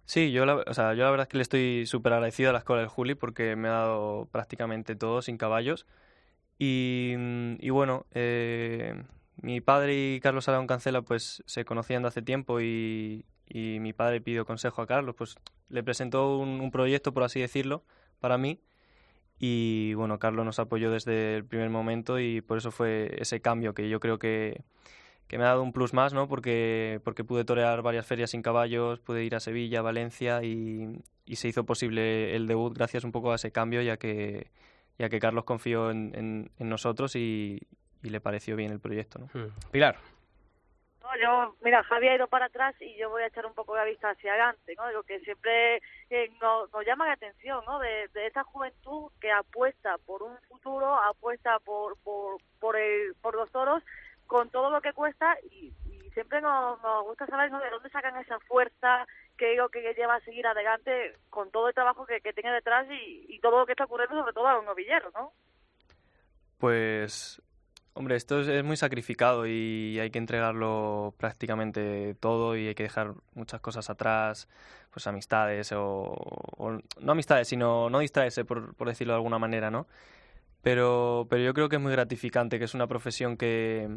Sí, 0.08 0.32
yo 0.32 0.46
la, 0.46 0.54
o 0.56 0.72
sea, 0.74 0.94
yo 0.94 1.04
la 1.04 1.10
verdad 1.10 1.24
es 1.26 1.28
que 1.28 1.36
le 1.36 1.42
estoy 1.42 1.84
súper 1.86 2.14
agradecido 2.14 2.48
a 2.48 2.52
la 2.54 2.60
escuela 2.60 2.80
del 2.80 2.88
Juli 2.88 3.14
porque 3.14 3.56
me 3.56 3.68
ha 3.68 3.72
dado 3.72 4.26
prácticamente 4.32 4.96
todo 4.96 5.20
sin 5.20 5.36
caballos. 5.36 5.86
Y, 6.58 7.14
mm, 7.18 7.56
y 7.60 7.70
bueno, 7.70 8.06
eh, 8.12 9.04
mi 9.42 9.60
padre 9.60 10.14
y 10.16 10.20
Carlos 10.20 10.48
Aragón 10.48 10.66
Cancela 10.66 11.02
pues 11.02 11.42
se 11.46 11.64
conocían 11.66 12.02
de 12.02 12.08
hace 12.08 12.22
tiempo 12.22 12.60
y, 12.60 13.26
y 13.48 13.80
mi 13.80 13.92
padre 13.92 14.20
pidió 14.22 14.46
consejo 14.46 14.82
a 14.82 14.86
Carlos, 14.86 15.14
pues 15.16 15.36
le 15.68 15.82
presentó 15.82 16.38
un, 16.38 16.60
un, 16.62 16.70
proyecto, 16.70 17.12
por 17.14 17.24
así 17.24 17.40
decirlo, 17.40 17.84
para 18.20 18.38
mí. 18.38 18.60
Y 19.38 19.94
bueno, 19.94 20.18
Carlos 20.18 20.46
nos 20.46 20.58
apoyó 20.58 20.90
desde 20.90 21.36
el 21.36 21.44
primer 21.44 21.70
momento 21.70 22.20
y 22.20 22.40
por 22.42 22.58
eso 22.58 22.70
fue 22.72 23.16
ese 23.20 23.40
cambio 23.42 23.74
que 23.74 23.88
yo 23.90 24.00
creo 24.00 24.18
que, 24.18 24.62
que 25.28 25.36
me 25.36 25.44
ha 25.44 25.48
dado 25.48 25.62
un 25.62 25.72
plus 25.72 25.92
más, 25.92 26.14
¿no? 26.14 26.26
Porque, 26.26 27.00
porque 27.04 27.22
pude 27.22 27.44
torear 27.44 27.82
varias 27.82 28.06
ferias 28.06 28.30
sin 28.30 28.42
caballos, 28.42 28.98
pude 29.00 29.24
ir 29.24 29.34
a 29.34 29.40
Sevilla, 29.40 29.82
Valencia 29.82 30.42
y, 30.42 31.02
y 31.26 31.36
se 31.36 31.48
hizo 31.48 31.64
posible 31.64 32.34
el 32.34 32.46
debut 32.46 32.74
gracias 32.74 33.04
un 33.04 33.12
poco 33.12 33.32
a 33.32 33.34
ese 33.34 33.52
cambio, 33.52 33.82
ya 33.82 33.98
que, 33.98 34.50
ya 34.98 35.10
que 35.10 35.20
Carlos 35.20 35.44
confió 35.44 35.90
en, 35.90 36.50
en, 36.58 36.68
nosotros 36.68 37.14
y, 37.14 37.60
y, 38.02 38.08
le 38.08 38.20
pareció 38.20 38.56
bien 38.56 38.72
el 38.72 38.80
proyecto, 38.80 39.18
¿no? 39.18 39.26
Hmm. 39.34 39.50
Pilar. 39.70 39.96
No, 41.02 41.08
yo, 41.22 41.56
mira, 41.62 41.82
Javi 41.84 42.08
ha 42.08 42.16
ido 42.16 42.26
para 42.26 42.46
atrás 42.46 42.74
y 42.80 42.96
yo 42.96 43.10
voy 43.10 43.22
a 43.22 43.26
echar 43.26 43.44
un 43.44 43.54
poco 43.54 43.76
la 43.76 43.84
vista 43.84 44.10
hacia 44.10 44.32
adelante, 44.32 44.74
¿no? 44.76 44.90
Lo 44.92 45.02
que 45.02 45.20
siempre 45.20 45.76
eh, 46.08 46.30
nos, 46.40 46.72
nos, 46.72 46.86
llama 46.86 47.06
la 47.06 47.12
atención, 47.12 47.62
¿no? 47.66 47.78
De, 47.78 48.08
de 48.14 48.26
esa 48.26 48.44
juventud 48.44 49.10
que 49.20 49.30
apuesta 49.30 49.98
por 50.06 50.22
un 50.22 50.38
futuro, 50.48 50.94
apuesta 51.02 51.58
por, 51.60 51.98
por, 51.98 52.40
por, 52.58 52.76
el, 52.76 53.14
por 53.20 53.34
los 53.34 53.50
toros 53.50 53.82
con 54.28 54.50
todo 54.50 54.70
lo 54.70 54.80
que 54.80 54.92
cuesta 54.92 55.36
y, 55.50 55.72
siempre 56.14 56.40
nos, 56.40 56.80
gusta 57.04 57.26
saber 57.26 57.50
de 57.50 57.70
dónde 57.70 57.90
sacan 57.90 58.16
esa 58.16 58.40
fuerza 58.40 59.06
que 59.36 59.50
digo 59.50 59.68
que 59.68 59.94
lleva 59.94 60.16
a 60.16 60.20
seguir 60.20 60.44
adelante 60.48 61.16
con 61.30 61.50
todo 61.52 61.68
el 61.68 61.74
trabajo 61.74 62.06
que, 62.06 62.20
tiene 62.32 62.52
detrás 62.52 62.86
y, 62.90 63.38
todo 63.40 63.60
lo 63.60 63.66
que 63.66 63.72
está 63.72 63.84
ocurriendo 63.84 64.18
sobre 64.18 64.32
todo 64.32 64.48
a 64.48 64.54
los 64.54 64.64
novilleros, 64.64 65.12
¿no? 65.14 65.32
Pues 66.58 67.40
Hombre, 67.94 68.16
esto 68.16 68.40
es, 68.40 68.64
muy 68.64 68.76
sacrificado 68.76 69.46
y 69.46 69.98
hay 69.98 70.10
que 70.10 70.18
entregarlo 70.18 71.14
prácticamente 71.18 72.14
todo 72.20 72.56
y 72.56 72.68
hay 72.68 72.74
que 72.74 72.84
dejar 72.84 73.14
muchas 73.34 73.60
cosas 73.60 73.90
atrás, 73.90 74.48
pues 74.92 75.06
amistades 75.08 75.72
o, 75.74 76.80
no 77.00 77.12
amistades, 77.12 77.48
sino 77.48 77.90
no 77.90 77.98
distraerse, 77.98 78.44
por, 78.44 78.74
por 78.74 78.88
decirlo 78.88 79.14
de 79.14 79.16
alguna 79.16 79.38
manera, 79.38 79.70
¿no? 79.70 79.88
Pero, 80.62 81.26
pero 81.30 81.42
yo 81.42 81.54
creo 81.54 81.68
que 81.68 81.76
es 81.76 81.82
muy 81.82 81.92
gratificante, 81.92 82.58
que 82.58 82.66
es 82.66 82.74
una 82.74 82.86
profesión 82.86 83.36
que, 83.36 83.88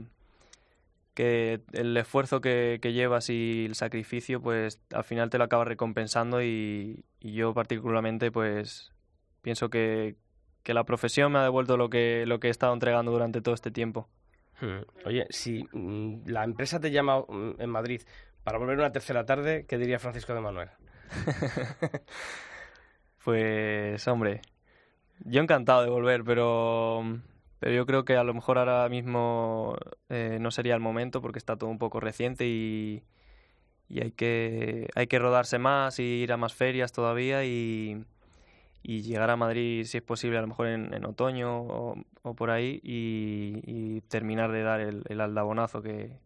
que 1.14 1.62
el 1.74 1.96
esfuerzo 1.98 2.42
que, 2.42 2.80
que, 2.82 2.94
llevas 2.94 3.30
y 3.30 3.66
el 3.66 3.76
sacrificio, 3.76 4.42
pues 4.42 4.82
al 4.94 5.04
final 5.04 5.30
te 5.30 5.38
lo 5.38 5.44
acaba 5.44 5.66
recompensando 5.66 6.42
y, 6.42 7.04
yo 7.20 7.54
particularmente, 7.54 8.32
pues 8.32 8.94
pienso 9.42 9.70
que, 9.70 10.16
que, 10.64 10.74
la 10.74 10.86
profesión 10.86 11.32
me 11.32 11.40
ha 11.40 11.44
devuelto 11.44 11.78
lo 11.78 11.90
que, 11.90 12.26
lo 12.26 12.40
que 12.40 12.48
he 12.48 12.52
estado 12.52 12.74
entregando 12.74 13.12
durante 13.12 13.42
todo 13.42 13.54
este 13.54 13.72
tiempo. 13.72 14.08
Hmm. 14.62 14.82
Oye, 15.06 15.28
si 15.30 15.68
mm, 15.74 16.28
la 16.28 16.44
empresa 16.44 16.80
te 16.80 16.92
llama 16.92 17.20
mm, 17.22 17.56
en 17.60 17.70
Madrid 17.70 18.02
para 18.44 18.58
volver 18.58 18.78
una 18.78 18.92
tercera 18.92 19.26
tarde, 19.26 19.66
¿qué 19.68 19.78
diría 19.78 20.00
Francisco 20.00 20.34
de 20.34 20.42
Manuel? 20.42 20.70
pues, 23.24 24.08
hombre, 24.08 24.42
yo 25.26 25.42
encantado 25.42 25.84
de 25.84 25.90
volver, 25.90 26.24
pero 26.24 27.04
pero 27.62 27.76
yo 27.76 27.86
creo 27.86 28.06
que 28.06 28.18
a 28.18 28.24
lo 28.24 28.34
mejor 28.34 28.58
ahora 28.58 28.90
mismo 28.90 29.76
eh, 30.10 30.40
no 30.42 30.50
sería 30.50 30.74
el 30.74 30.80
momento 30.80 31.22
porque 31.22 31.38
está 31.38 31.58
todo 31.58 31.70
un 31.70 31.78
poco 31.78 32.00
reciente 32.00 32.48
y, 32.48 33.04
y 33.88 34.02
hay, 34.02 34.12
que, 34.14 34.90
hay 34.96 35.06
que 35.06 35.20
rodarse 35.20 35.60
más 35.60 36.00
y 36.00 36.04
ir 36.04 36.34
a 36.34 36.38
más 36.38 36.56
ferias 36.56 36.92
todavía 36.92 37.46
y, 37.46 38.04
y 38.82 39.04
llegar 39.04 39.30
a 39.30 39.36
Madrid, 39.36 39.86
si 39.86 39.98
es 39.98 40.04
posible, 40.04 40.40
a 40.40 40.42
lo 40.42 40.48
mejor 40.48 40.70
en, 40.70 41.06
otoño 41.06 41.62
o, 41.62 42.34
por 42.36 42.50
ahí 42.50 42.82
y, 42.84 44.02
terminar 44.10 44.52
de 44.52 44.64
dar 44.64 44.82
el, 44.82 45.04
el 45.08 45.22
aldabonazo 45.22 45.84
que, 45.84 46.18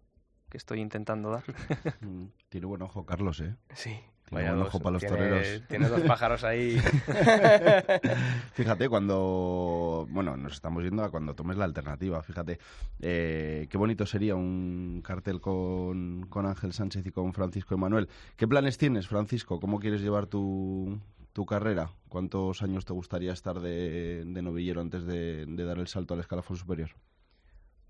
que 0.50 0.58
estoy 0.58 0.80
intentando 0.80 1.32
dar. 1.32 1.44
Mm, 2.00 2.27
tiene 2.48 2.65
buen 2.65 2.82
ojo 2.82 3.06
Carlos, 3.06 3.42
¿eh? 3.42 3.56
Sí. 3.74 4.00
Tiene 4.29 4.50
buen 4.50 4.62
ojo 4.62 4.79
para 4.79 4.94
los 4.94 5.05
toreros. 5.05 5.62
Tiene 5.67 5.88
dos 5.88 6.01
pájaros 6.01 6.44
ahí. 6.44 6.77
fíjate, 8.53 8.89
cuando... 8.89 10.08
Bueno, 10.10 10.36
nos 10.36 10.53
estamos 10.53 10.84
yendo 10.84 11.03
a 11.03 11.12
cuando 11.12 11.36
tomes 11.36 11.58
la 11.58 11.65
alternativa. 11.65 12.22
Fíjate, 12.24 12.60
eh, 13.01 13.67
qué 13.70 13.77
bonito 13.77 14.05
sería 14.05 14.36
un 14.36 15.01
cartel 15.03 15.39
con, 15.41 16.25
con 16.27 16.48
Ángel 16.48 16.74
Sánchez 16.74 17.05
y 17.05 17.12
con 17.12 17.34
Francisco 17.34 17.75
Emanuel. 17.75 18.10
¿Qué 18.36 18.48
planes 18.48 18.79
tienes, 18.79 19.08
Francisco? 19.08 19.60
¿Cómo 19.60 19.79
quieres 19.79 20.01
llevar 20.01 20.25
tu, 20.25 21.00
tu 21.34 21.46
carrera? 21.46 21.91
¿Cuántos 22.10 22.63
años 22.63 22.84
te 22.86 22.94
gustaría 22.94 23.32
estar 23.32 23.60
de, 23.60 24.24
de 24.25 24.41
novillero 24.41 24.82
antes 24.82 25.05
de, 25.05 25.46
de 25.46 25.65
dar 25.65 25.77
el 25.77 25.88
salto 25.88 26.15
al 26.15 26.22
escalafón 26.22 26.58
superior? 26.58 26.89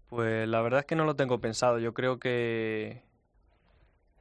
Pues 0.09 0.47
la 0.49 0.61
verdad 0.61 0.81
es 0.81 0.85
que 0.85 0.95
no 0.95 1.05
lo 1.05 1.15
tengo 1.15 1.39
pensado. 1.39 1.79
Yo 1.79 1.93
creo 1.93 2.19
que, 2.19 3.03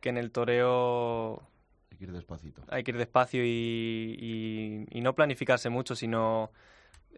que 0.00 0.08
en 0.10 0.16
el 0.16 0.30
toreo 0.30 1.42
hay 1.94 1.98
que 1.98 2.04
ir 2.04 2.12
despacito. 2.12 2.62
Hay 2.68 2.82
que 2.82 2.90
ir 2.90 2.98
despacio 2.98 3.44
y, 3.44 4.86
y, 4.90 5.00
no 5.00 5.14
planificarse 5.14 5.70
mucho, 5.70 5.94
sino 5.94 6.50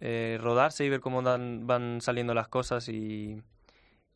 eh, 0.00 0.38
rodarse 0.40 0.85
y 0.85 0.90
ver 0.90 1.00
cómo 1.00 1.23
van 1.23 2.00
saliendo 2.02 2.35
las 2.35 2.49
cosas 2.49 2.88
y, 2.88 3.42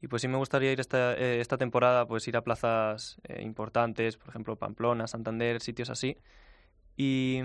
y 0.03 0.09
pues 0.09 0.23
sí 0.23 0.29
me 0.29 0.37
gustaría 0.37 0.73
ir 0.73 0.81
esta, 0.81 1.15
eh, 1.15 1.41
esta 1.41 1.57
temporada, 1.57 2.07
pues 2.07 2.29
ir 2.29 2.37
a 2.37 2.43
plazas 2.43 3.19
eh, 3.25 3.43
importantes, 3.43 4.19
por 4.19 4.29
ejemplo 4.29 4.57
Pamplona, 4.57 5.07
Santander, 5.07 5.63
sitios 5.63 5.89
así, 5.89 6.19
y, 6.97 7.41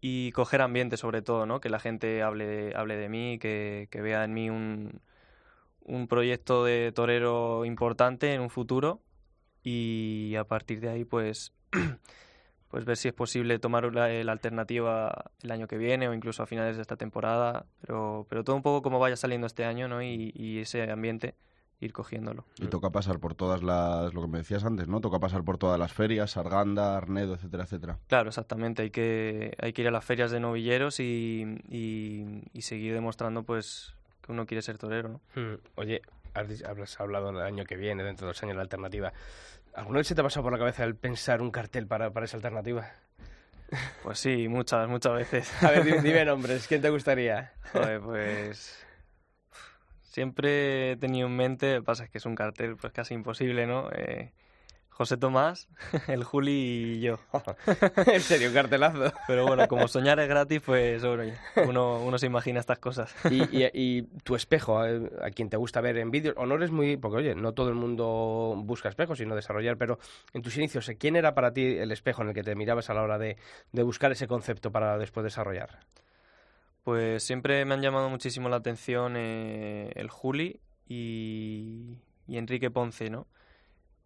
y 0.00 0.32
coger 0.32 0.62
ambiente 0.62 0.96
sobre 0.96 1.20
todo, 1.20 1.44
¿no? 1.44 1.60
Que 1.60 1.68
la 1.68 1.80
gente 1.80 2.22
hable, 2.22 2.74
hable 2.74 2.96
de 2.96 3.08
mí, 3.10 3.38
que, 3.38 3.88
que 3.90 4.00
vea 4.00 4.24
en 4.24 4.32
mí 4.32 4.48
un, 4.48 5.02
un 5.82 6.08
proyecto 6.08 6.64
de 6.64 6.92
torero 6.92 7.66
importante 7.66 8.32
en 8.32 8.40
un 8.40 8.48
futuro 8.48 9.02
y 9.62 10.34
a 10.36 10.44
partir 10.44 10.80
de 10.80 10.88
ahí 10.88 11.04
pues 11.04 11.52
pues 12.70 12.84
ver 12.84 12.96
si 12.96 13.08
es 13.08 13.14
posible 13.14 13.58
tomar 13.58 13.92
la, 13.92 14.04
alternativa 14.32 15.30
el 15.42 15.50
año 15.50 15.66
que 15.66 15.76
viene 15.76 16.08
o 16.08 16.14
incluso 16.14 16.42
a 16.42 16.46
finales 16.46 16.76
de 16.76 16.82
esta 16.82 16.96
temporada, 16.96 17.66
pero, 17.80 18.26
pero 18.28 18.44
todo 18.44 18.56
un 18.56 18.62
poco 18.62 18.82
como 18.82 18.98
vaya 18.98 19.16
saliendo 19.16 19.46
este 19.46 19.64
año 19.64 19.88
¿no? 19.88 20.02
y, 20.02 20.58
ese 20.60 20.90
ambiente 20.90 21.34
ir 21.80 21.92
cogiéndolo. 21.92 22.44
Y 22.58 22.66
toca 22.66 22.90
pasar 22.90 23.18
por 23.18 23.34
todas 23.34 23.62
las, 23.62 24.12
lo 24.12 24.20
que 24.20 24.28
me 24.28 24.38
decías 24.38 24.64
antes, 24.64 24.86
¿no? 24.86 25.00
Toca 25.00 25.18
pasar 25.18 25.44
por 25.44 25.56
todas 25.56 25.78
las 25.78 25.90
ferias, 25.90 26.36
Arganda, 26.36 26.94
Arnedo, 26.94 27.34
etcétera, 27.34 27.64
etcétera. 27.64 27.98
Claro, 28.06 28.28
exactamente. 28.28 28.82
Hay 28.82 28.90
que, 28.90 29.56
hay 29.58 29.72
que 29.72 29.80
ir 29.80 29.88
a 29.88 29.90
las 29.90 30.04
ferias 30.04 30.30
de 30.30 30.40
novilleros 30.40 31.00
y, 31.00 31.58
y 31.70 32.60
seguir 32.62 32.92
demostrando 32.92 33.44
pues 33.44 33.94
que 34.20 34.32
uno 34.32 34.44
quiere 34.44 34.60
ser 34.60 34.76
torero, 34.76 35.08
¿no? 35.08 35.20
Hmm. 35.34 35.56
Oye, 35.76 36.02
has, 36.34 37.00
hablado 37.00 37.32
del 37.32 37.42
año 37.42 37.64
que 37.64 37.76
viene, 37.76 38.02
dentro 38.04 38.26
de 38.26 38.30
dos 38.32 38.42
años, 38.42 38.56
la 38.56 38.62
alternativa. 38.62 39.12
¿Alguna 39.74 39.98
vez 39.98 40.06
se 40.06 40.14
te 40.14 40.20
ha 40.20 40.24
pasado 40.24 40.42
por 40.44 40.52
la 40.52 40.58
cabeza 40.58 40.84
el 40.84 40.96
pensar 40.96 41.42
un 41.42 41.50
cartel 41.50 41.86
para, 41.86 42.10
para 42.10 42.26
esa 42.26 42.36
alternativa? 42.36 42.90
Pues 44.02 44.18
sí, 44.18 44.48
muchas, 44.48 44.88
muchas 44.88 45.14
veces. 45.14 45.52
A 45.62 45.70
ver, 45.70 46.02
dime, 46.02 46.24
nombres, 46.26 46.66
¿quién 46.66 46.82
te 46.82 46.90
gustaría? 46.90 47.52
Joder, 47.72 48.00
pues... 48.00 48.86
Siempre 50.02 50.92
he 50.92 50.96
tenido 50.96 51.28
en 51.28 51.36
mente, 51.36 51.82
pasa 51.82 52.04
es 52.04 52.10
que 52.10 52.18
es 52.18 52.26
un 52.26 52.34
cartel 52.34 52.76
pues 52.76 52.92
casi 52.92 53.14
imposible, 53.14 53.66
¿no? 53.66 53.88
Eh, 53.92 54.32
José 55.00 55.16
Tomás, 55.16 55.66
el 56.08 56.24
Juli 56.24 56.52
y 56.52 57.00
yo. 57.00 57.18
en 58.06 58.20
serio, 58.20 58.48
un 58.48 58.54
cartelazo. 58.54 59.14
Pero 59.26 59.46
bueno, 59.46 59.66
como 59.66 59.88
soñar 59.88 60.20
es 60.20 60.28
gratis, 60.28 60.60
pues 60.60 61.02
uno, 61.02 62.02
uno 62.02 62.18
se 62.18 62.26
imagina 62.26 62.60
estas 62.60 62.80
cosas. 62.80 63.14
¿Y, 63.30 63.64
y, 63.72 64.02
tu 64.24 64.36
espejo, 64.36 64.78
a, 64.78 65.30
quien 65.34 65.48
te 65.48 65.56
gusta 65.56 65.80
ver 65.80 65.96
en 65.96 66.10
vídeos, 66.10 66.34
o 66.36 66.44
no 66.44 66.56
eres 66.56 66.70
muy... 66.70 66.98
Porque 66.98 67.16
oye, 67.16 67.34
no 67.34 67.54
todo 67.54 67.70
el 67.70 67.76
mundo 67.76 68.54
busca 68.58 68.90
espejos, 68.90 69.16
sino 69.16 69.34
desarrollar, 69.34 69.78
pero 69.78 69.98
en 70.34 70.42
tus 70.42 70.58
inicios, 70.58 70.90
¿quién 70.98 71.16
era 71.16 71.34
para 71.34 71.54
ti 71.54 71.78
el 71.78 71.92
espejo 71.92 72.20
en 72.20 72.28
el 72.28 72.34
que 72.34 72.42
te 72.42 72.54
mirabas 72.54 72.90
a 72.90 72.92
la 72.92 73.00
hora 73.00 73.16
de, 73.16 73.38
de 73.72 73.82
buscar 73.82 74.12
ese 74.12 74.28
concepto 74.28 74.70
para 74.70 74.98
después 74.98 75.24
desarrollar? 75.24 75.78
Pues 76.84 77.22
siempre 77.22 77.64
me 77.64 77.72
han 77.72 77.80
llamado 77.80 78.10
muchísimo 78.10 78.50
la 78.50 78.56
atención 78.56 79.14
eh, 79.16 79.92
el 79.94 80.10
Juli 80.10 80.60
y, 80.86 81.96
y 82.28 82.36
Enrique 82.36 82.70
Ponce, 82.70 83.08
¿no? 83.08 83.26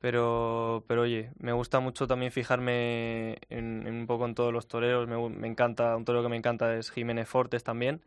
Pero, 0.04 0.84
pero 0.86 1.00
oye, 1.00 1.30
me 1.38 1.52
gusta 1.52 1.80
mucho 1.80 2.06
también 2.06 2.30
fijarme 2.30 3.38
en, 3.48 3.86
un 3.86 4.06
poco 4.06 4.26
en 4.26 4.34
todos 4.34 4.52
los 4.52 4.68
toreros. 4.68 5.08
Me, 5.08 5.48
encanta, 5.48 5.96
un 5.96 6.04
torero 6.04 6.22
que 6.22 6.28
me 6.28 6.36
encanta 6.36 6.74
es 6.74 6.90
Jiménez 6.90 7.26
Fortes 7.26 7.64
también. 7.64 8.02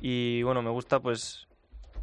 Y 0.00 0.44
bueno, 0.44 0.62
me 0.62 0.70
gusta 0.70 1.00
pues 1.00 1.48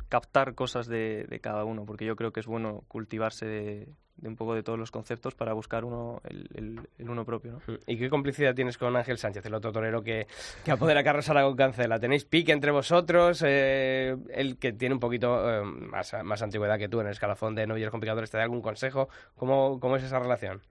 captar 0.10 0.54
cosas 0.54 0.88
de, 0.88 1.28
de 1.30 1.39
cada 1.39 1.63
uno, 1.63 1.86
porque 1.86 2.04
yo 2.04 2.17
creo 2.17 2.34
que 2.34 2.41
es 2.41 2.46
bueno 2.46 2.84
cultivarse 2.89 3.46
de, 3.46 3.88
de 4.21 4.29
un 4.29 4.36
poco 4.36 4.53
de 4.53 4.63
todos 4.63 4.77
los 4.77 4.91
conceptos 4.91 5.34
para 5.34 5.53
buscar 5.53 5.84
uno 5.84 6.21
el, 6.23 6.88
el, 6.97 7.10
uno 7.10 7.25
propio. 7.25 7.53
¿no? 7.53 7.77
¿Y 7.88 7.97
qué 7.97 8.10
complicidad 8.10 8.53
tienes 8.53 8.77
con 8.77 8.95
Ángel 8.95 9.17
Sánchez, 9.17 9.45
el 9.45 9.53
otro 9.55 9.71
torero 9.71 10.03
que, 10.03 10.27
que 10.63 10.71
apodera 10.71 11.03
carros 11.03 11.27
con 11.27 11.55
Cancela? 11.55 11.99
¿Tenéis 11.99 12.25
pique 12.25 12.51
entre 12.51 12.71
vosotros? 12.71 13.43
Eh, 13.45 14.15
el 14.29 14.57
que 14.57 14.73
tiene 14.73 14.93
un 14.93 14.99
poquito 14.99 15.49
eh, 15.49 15.63
más, 15.63 16.15
más, 16.23 16.41
antigüedad 16.41 16.77
que 16.77 16.88
tú 16.88 17.01
en 17.01 17.07
el 17.07 17.13
escalafón 17.13 17.55
de 17.55 17.65
novilleros 17.65 17.91
complicadores, 17.91 18.29
¿te 18.29 18.38
da 18.38 18.43
algún 18.43 18.62
consejo? 18.62 19.10
¿Cómo, 19.36 19.79
¿Cómo 19.79 19.95
es 19.95 20.03
esa 20.03 20.19
relación? 20.19 20.62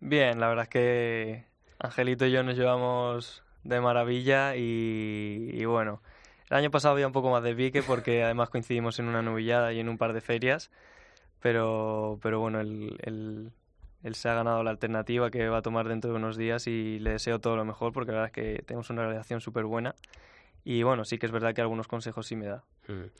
Bien, 0.00 0.40
la 0.40 0.48
verdad 0.48 0.64
es 0.64 0.68
que 0.68 1.44
Angelito 1.78 2.26
y 2.26 2.32
yo 2.32 2.42
nos 2.42 2.56
llevamos 2.56 3.44
de 3.62 3.80
maravilla 3.80 4.56
y, 4.56 5.50
y 5.52 5.64
bueno, 5.64 6.02
el 6.50 6.56
año 6.56 6.70
pasado 6.70 6.94
había 6.94 7.06
un 7.06 7.12
poco 7.12 7.30
más 7.30 7.42
de 7.42 7.54
pique 7.54 7.82
porque 7.82 8.24
además 8.24 8.50
coincidimos 8.50 8.98
en 8.98 9.06
una 9.06 9.22
novillada 9.22 9.72
y 9.72 9.80
en 9.80 9.88
un 9.88 9.96
par 9.96 10.12
de 10.12 10.20
ferias 10.20 10.70
pero, 11.40 12.18
pero 12.22 12.40
bueno, 12.40 12.60
él, 12.60 12.96
él, 13.02 13.52
él, 14.02 14.14
se 14.14 14.28
ha 14.28 14.34
ganado 14.34 14.62
la 14.62 14.70
alternativa 14.70 15.30
que 15.30 15.48
va 15.48 15.58
a 15.58 15.62
tomar 15.62 15.88
dentro 15.88 16.10
de 16.10 16.16
unos 16.16 16.36
días 16.36 16.66
y 16.66 16.98
le 16.98 17.10
deseo 17.10 17.40
todo 17.40 17.56
lo 17.56 17.64
mejor 17.64 17.92
porque 17.92 18.12
la 18.12 18.18
verdad 18.18 18.32
es 18.36 18.56
que 18.56 18.62
tenemos 18.62 18.90
una 18.90 19.06
relación 19.06 19.40
súper 19.40 19.64
buena 19.64 19.94
y 20.64 20.82
bueno, 20.82 21.04
sí 21.04 21.18
que 21.18 21.26
es 21.26 21.32
verdad 21.32 21.54
que 21.54 21.60
algunos 21.60 21.88
consejos 21.88 22.26
sí 22.26 22.36
me 22.36 22.46
da. 22.46 22.64
Mm. 22.88 23.10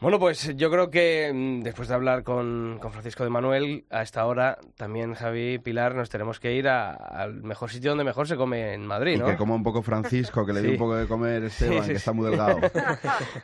Bueno, 0.00 0.18
pues 0.18 0.56
yo 0.56 0.70
creo 0.70 0.90
que 0.90 1.30
mm, 1.30 1.60
después 1.60 1.88
de 1.88 1.94
hablar 1.94 2.22
con, 2.22 2.78
con, 2.80 2.90
Francisco 2.90 3.22
de 3.22 3.28
Manuel, 3.28 3.84
a 3.90 4.00
esta 4.00 4.24
hora 4.24 4.56
también 4.78 5.12
Javi 5.12 5.58
Pilar 5.58 5.94
nos 5.94 6.08
tenemos 6.08 6.40
que 6.40 6.54
ir 6.54 6.68
al 6.68 7.42
mejor 7.42 7.68
sitio 7.68 7.90
donde 7.90 8.04
mejor 8.04 8.26
se 8.26 8.36
come 8.36 8.72
en 8.72 8.86
Madrid, 8.86 9.18
¿no? 9.18 9.28
Y 9.28 9.32
que 9.32 9.36
coma 9.36 9.56
un 9.56 9.62
poco 9.62 9.82
Francisco, 9.82 10.46
que 10.46 10.54
le 10.54 10.62
dé 10.62 10.70
un 10.70 10.78
poco 10.78 10.96
de 10.96 11.06
comer 11.06 11.44
Esteban, 11.44 11.86
que 11.86 11.92
está 11.92 12.12
muy 12.12 12.30
delgado. 12.30 12.58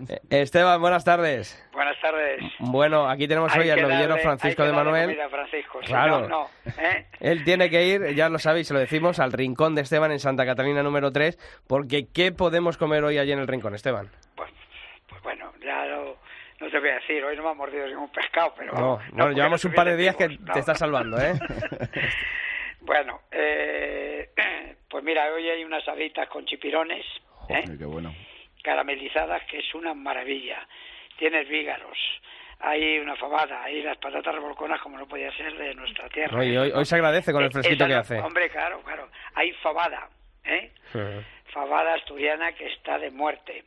Eh, 0.09 0.43
Esteban, 0.43 0.81
buenas 0.81 1.05
tardes. 1.05 1.63
Buenas 1.73 2.01
tardes. 2.01 2.41
Bueno, 2.59 3.09
aquí 3.09 3.29
tenemos 3.29 3.55
hoy 3.55 3.69
al 3.69 3.83
novillero 3.83 4.17
Francisco 4.19 4.65
de 4.65 4.73
Manuel. 4.73 5.17
Francisco, 5.31 5.79
claro. 5.85 6.29
No, 6.29 6.49
¿eh? 6.67 7.07
Él 7.21 7.45
tiene 7.45 7.69
que 7.71 7.87
ir, 7.87 8.15
ya 8.15 8.29
lo 8.29 8.39
sabéis, 8.39 8.69
se 8.69 8.75
lo 8.75 8.81
decimos, 8.81 9.19
al 9.19 9.33
Rincón 9.33 9.75
de 9.75 9.83
Esteban 9.83 10.13
en 10.13 10.21
Santa 10.21 10.47
Catalina 10.47 10.83
número 10.83 11.13
3, 11.13 11.39
porque 11.67 12.07
¿qué 12.13 12.33
podemos 12.33 12.77
comer 12.77 13.05
hoy 13.05 13.19
allí 13.19 13.33
en 13.33 13.41
el 13.41 13.47
Rincón, 13.47 13.75
Esteban? 13.75 14.09
Pues, 14.37 14.51
no 16.61 16.71
te 16.71 16.81
voy 16.81 16.89
a 16.89 16.95
decir, 16.95 17.23
hoy 17.25 17.37
no 17.37 17.43
me 17.43 17.51
ha 17.51 17.55
mordido 17.55 17.87
ningún 17.87 18.11
pescado, 18.11 18.55
pero... 18.57 18.73
No, 18.73 19.01
no, 19.13 19.31
llevamos 19.31 19.65
un 19.65 19.73
par 19.73 19.87
de 19.87 19.97
días 19.97 20.17
que 20.17 20.29
te 20.29 20.59
está 20.59 20.75
salvando, 20.75 21.19
¿eh? 21.19 21.35
bueno, 22.81 23.21
eh, 23.31 24.31
pues 24.89 25.05
mira, 25.05 25.33
hoy 25.33 25.49
hay 25.49 25.65
unas 25.65 25.87
alitas 25.89 26.29
con 26.29 26.47
chipirones, 26.47 27.05
¿eh? 27.49 27.65
qué 27.79 27.85
bueno. 27.85 28.15
caramelizadas, 28.63 29.43
que 29.45 29.59
es 29.59 29.75
una 29.75 29.93
maravilla. 29.93 30.67
Tienes 31.19 31.49
vígaros, 31.49 31.99
hay 32.61 32.99
una 32.99 33.17
fabada, 33.17 33.63
hay 33.65 33.83
las 33.83 33.99
patatas 33.99 34.35
revolconas 34.35 34.81
como 34.81 34.99
no 34.99 35.07
podía 35.07 35.31
ser 35.37 35.57
de 35.57 35.75
nuestra 35.75 36.09
tierra. 36.09 36.39
Hoy, 36.39 36.57
hoy, 36.57 36.85
se 36.85 36.95
agradece 36.95 37.33
con 37.33 37.45
el 37.45 37.53
fresquito 37.53 37.87
que 37.87 37.95
hace. 37.95 38.19
Hombre, 38.19 38.49
claro, 38.51 38.81
claro. 38.83 39.09
Hay 39.35 39.53
fabada, 39.63 40.09
¿eh? 40.45 40.73
Fabada 41.53 41.95
asturiana 41.95 42.53
que 42.53 42.67
está 42.67 42.99
de 42.99 43.11
muerte. 43.11 43.65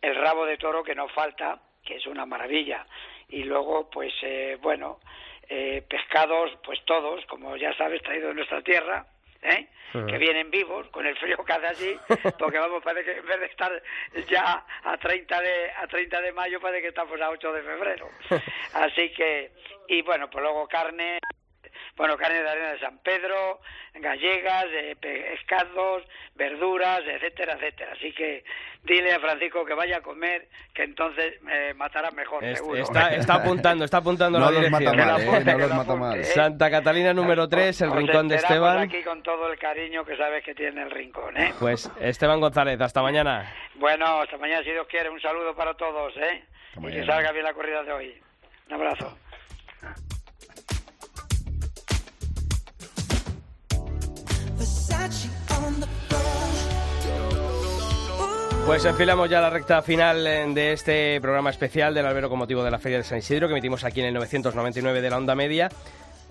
El 0.00 0.16
rabo 0.16 0.46
de 0.46 0.56
toro 0.56 0.82
que 0.82 0.94
no 0.94 1.08
falta, 1.08 1.60
que 1.84 1.96
es 1.96 2.06
una 2.06 2.26
maravilla. 2.26 2.86
Y 3.28 3.44
luego, 3.44 3.88
pues, 3.90 4.12
eh, 4.22 4.58
bueno, 4.60 5.00
eh, 5.48 5.82
pescados, 5.88 6.50
pues 6.64 6.84
todos, 6.84 7.24
como 7.26 7.56
ya 7.56 7.76
sabes, 7.76 8.02
traído 8.02 8.28
de 8.28 8.34
nuestra 8.34 8.62
tierra, 8.62 9.06
¿eh? 9.42 9.66
que 9.92 10.16
vienen 10.16 10.50
vivos 10.50 10.88
con 10.88 11.06
el 11.06 11.16
frío 11.18 11.36
que 11.44 11.52
hace 11.52 11.66
allí, 11.66 11.98
porque 12.38 12.58
vamos, 12.58 12.82
parece 12.82 13.12
que 13.12 13.18
en 13.18 13.26
vez 13.26 13.40
de 13.40 13.46
estar 13.46 13.82
ya 14.28 14.64
a 14.84 14.96
30 14.96 15.40
de, 15.40 15.70
a 15.72 15.86
30 15.86 16.20
de 16.22 16.32
mayo, 16.32 16.60
parece 16.60 16.80
que 16.82 16.88
estamos 16.88 17.20
a 17.20 17.28
8 17.28 17.52
de 17.52 17.62
febrero. 17.62 18.08
Así 18.74 19.10
que, 19.10 19.52
y 19.88 20.00
bueno, 20.02 20.30
pues 20.30 20.42
luego 20.42 20.66
carne, 20.66 21.18
bueno, 21.96 22.16
carne 22.16 22.42
de 22.42 22.48
arena 22.48 22.72
de 22.72 22.78
San 22.80 22.98
Pedro, 22.98 23.60
gallegas, 23.94 24.64
de 24.70 24.96
pescados, 24.96 26.02
verduras, 26.34 27.00
etcétera, 27.06 27.54
etcétera. 27.54 27.92
Así 27.92 28.12
que 28.12 28.44
dile 28.84 29.12
a 29.12 29.20
Francisco 29.20 29.64
que 29.64 29.74
vaya 29.74 29.98
a 29.98 30.00
comer, 30.00 30.48
que 30.74 30.84
entonces 30.84 31.40
me 31.42 31.74
matará 31.74 32.10
mejor, 32.10 32.42
seguro. 32.56 32.80
Está, 32.80 33.14
está, 33.14 33.34
apuntando, 33.42 33.84
está 33.84 33.98
apuntando 33.98 34.38
no 34.38 34.46
la 34.46 34.50
los 34.52 34.60
dirección. 34.60 34.96
Mata 34.96 35.18
mal, 35.18 35.42
eh, 35.42 35.44
no 35.44 35.58
los 35.58 35.74
mata 35.76 35.94
mal. 35.96 36.20
¿eh? 36.20 36.24
Santa 36.24 36.70
Catalina 36.70 37.12
número 37.12 37.48
3, 37.48 37.80
el 37.82 37.88
Os 37.90 37.96
rincón 37.96 38.28
de 38.28 38.36
Esteban. 38.36 38.78
aquí 38.78 39.02
con 39.02 39.22
todo 39.22 39.52
el 39.52 39.58
cariño 39.58 40.04
que 40.04 40.16
sabes 40.16 40.42
que 40.44 40.54
tiene 40.54 40.82
el 40.82 40.90
rincón, 40.90 41.36
¿eh? 41.36 41.52
Pues 41.60 41.90
Esteban 42.00 42.40
González, 42.40 42.80
hasta 42.80 43.02
mañana. 43.02 43.52
Bueno, 43.74 44.22
hasta 44.22 44.38
mañana 44.38 44.62
si 44.62 44.70
Dios 44.70 44.86
quiere. 44.88 45.10
Un 45.10 45.20
saludo 45.20 45.54
para 45.54 45.74
todos, 45.74 46.16
¿eh? 46.16 46.42
Y 46.78 46.90
que 46.90 47.04
salga 47.04 47.32
bien 47.32 47.44
la 47.44 47.52
corrida 47.52 47.82
de 47.82 47.92
hoy. 47.92 48.22
Un 48.68 48.74
abrazo. 48.74 49.18
Pues 58.66 58.84
enfilamos 58.84 59.28
ya 59.28 59.40
la 59.40 59.50
recta 59.50 59.82
final 59.82 60.26
eh, 60.26 60.46
de 60.48 60.72
este 60.72 61.20
programa 61.20 61.50
especial 61.50 61.92
del 61.92 62.06
albero 62.06 62.30
con 62.30 62.38
motivo 62.38 62.62
de 62.62 62.70
la 62.70 62.78
Feria 62.78 62.98
de 62.98 63.04
San 63.04 63.18
Isidro 63.18 63.48
que 63.48 63.52
emitimos 63.52 63.84
aquí 63.84 64.00
en 64.00 64.06
el 64.06 64.14
999 64.14 65.00
de 65.00 65.10
la 65.10 65.18
onda 65.18 65.34
media. 65.34 65.68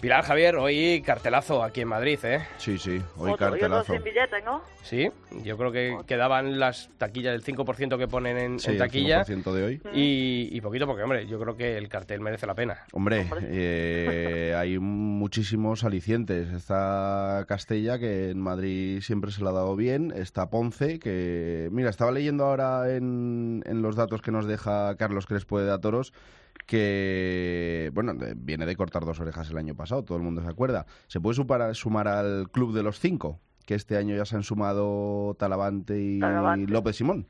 Pilar 0.02 0.24
Javier, 0.24 0.56
hoy 0.56 1.04
cartelazo 1.06 1.64
aquí 1.64 1.82
en 1.82 1.88
Madrid, 1.90 2.18
¿eh? 2.24 2.40
Sí, 2.58 2.80
sí, 2.80 3.00
hoy 3.18 3.34
Otro, 3.34 3.50
cartelazo. 3.52 3.94
sin 3.94 4.04
billetes, 4.04 4.44
¿no? 4.44 4.64
Sí, 4.82 5.12
yo 5.44 5.58
creo 5.60 5.72
que 5.72 5.96
quedaban 6.08 6.60
las 6.60 6.90
taquillas 6.98 7.34
del 7.34 7.44
5% 7.44 8.00
que 8.00 8.08
ponen 8.08 8.36
en, 8.38 8.60
Sí, 8.60 8.70
en 8.70 8.74
el 8.74 8.80
taquilla 8.80 9.24
5% 9.24 9.54
de 9.54 9.64
hoy. 9.64 9.82
y, 9.94 10.50
y 10.52 10.60
poquito 10.62 10.88
porque, 10.88 11.04
hombre, 11.04 11.28
yo 11.28 11.40
creo 11.40 11.56
que 11.56 11.78
el 11.78 11.88
cartel 11.88 12.20
merece 12.20 12.48
la 12.48 12.56
pena. 12.56 12.80
Hombre, 12.94 13.28
eh, 13.44 14.56
hay 14.58 14.80
muchísimos 14.80 15.84
alicientes. 15.84 16.52
Está 16.52 17.46
Castella, 17.48 18.00
que 18.00 18.32
en 18.32 18.40
Madrid 18.40 19.02
siempre 19.02 19.30
se 19.30 19.44
le 19.44 19.50
ha 19.50 19.54
dado 19.54 19.76
bien. 19.76 20.12
Está 20.16 20.50
Ponce, 20.50 20.98
que... 20.98 21.70
Mira, 21.72 21.92
estaba 21.92 22.12
leyendo 22.12 22.46
ahora 22.46 22.90
en, 22.96 23.62
en 23.68 23.84
los 23.84 23.96
datos 23.96 24.24
que 24.24 24.32
nos 24.32 24.48
deja 24.48 24.96
Carlos 24.98 25.28
Crespo 25.28 25.60
de 25.60 25.68
Datoros 25.68 26.12
que, 26.72 27.92
bueno, 27.94 28.14
viene 28.38 28.66
de 28.66 28.78
cortar 28.78 29.04
dos 29.04 29.20
orejas 29.20 29.50
el 29.50 29.58
año 29.58 29.76
pasado, 29.76 30.06
todo 30.06 30.18
el 30.18 30.24
mundo 30.24 30.42
se 30.42 30.48
acuerda. 30.48 30.86
Se 31.08 31.20
puede 31.20 31.36
sumar, 31.36 31.76
sumar 31.76 32.08
al 32.08 32.50
Club 32.50 32.74
de 32.74 32.82
los 32.82 32.98
Cinco, 32.98 33.42
que 33.66 33.76
este 33.76 33.98
año 33.98 34.16
ya 34.16 34.24
se 34.24 34.38
han 34.38 34.44
sumado 34.44 35.36
Talavante 35.38 36.02
y 36.02 36.20
Talavante. 36.22 36.72
López 36.72 36.96
Simón. 36.96 37.28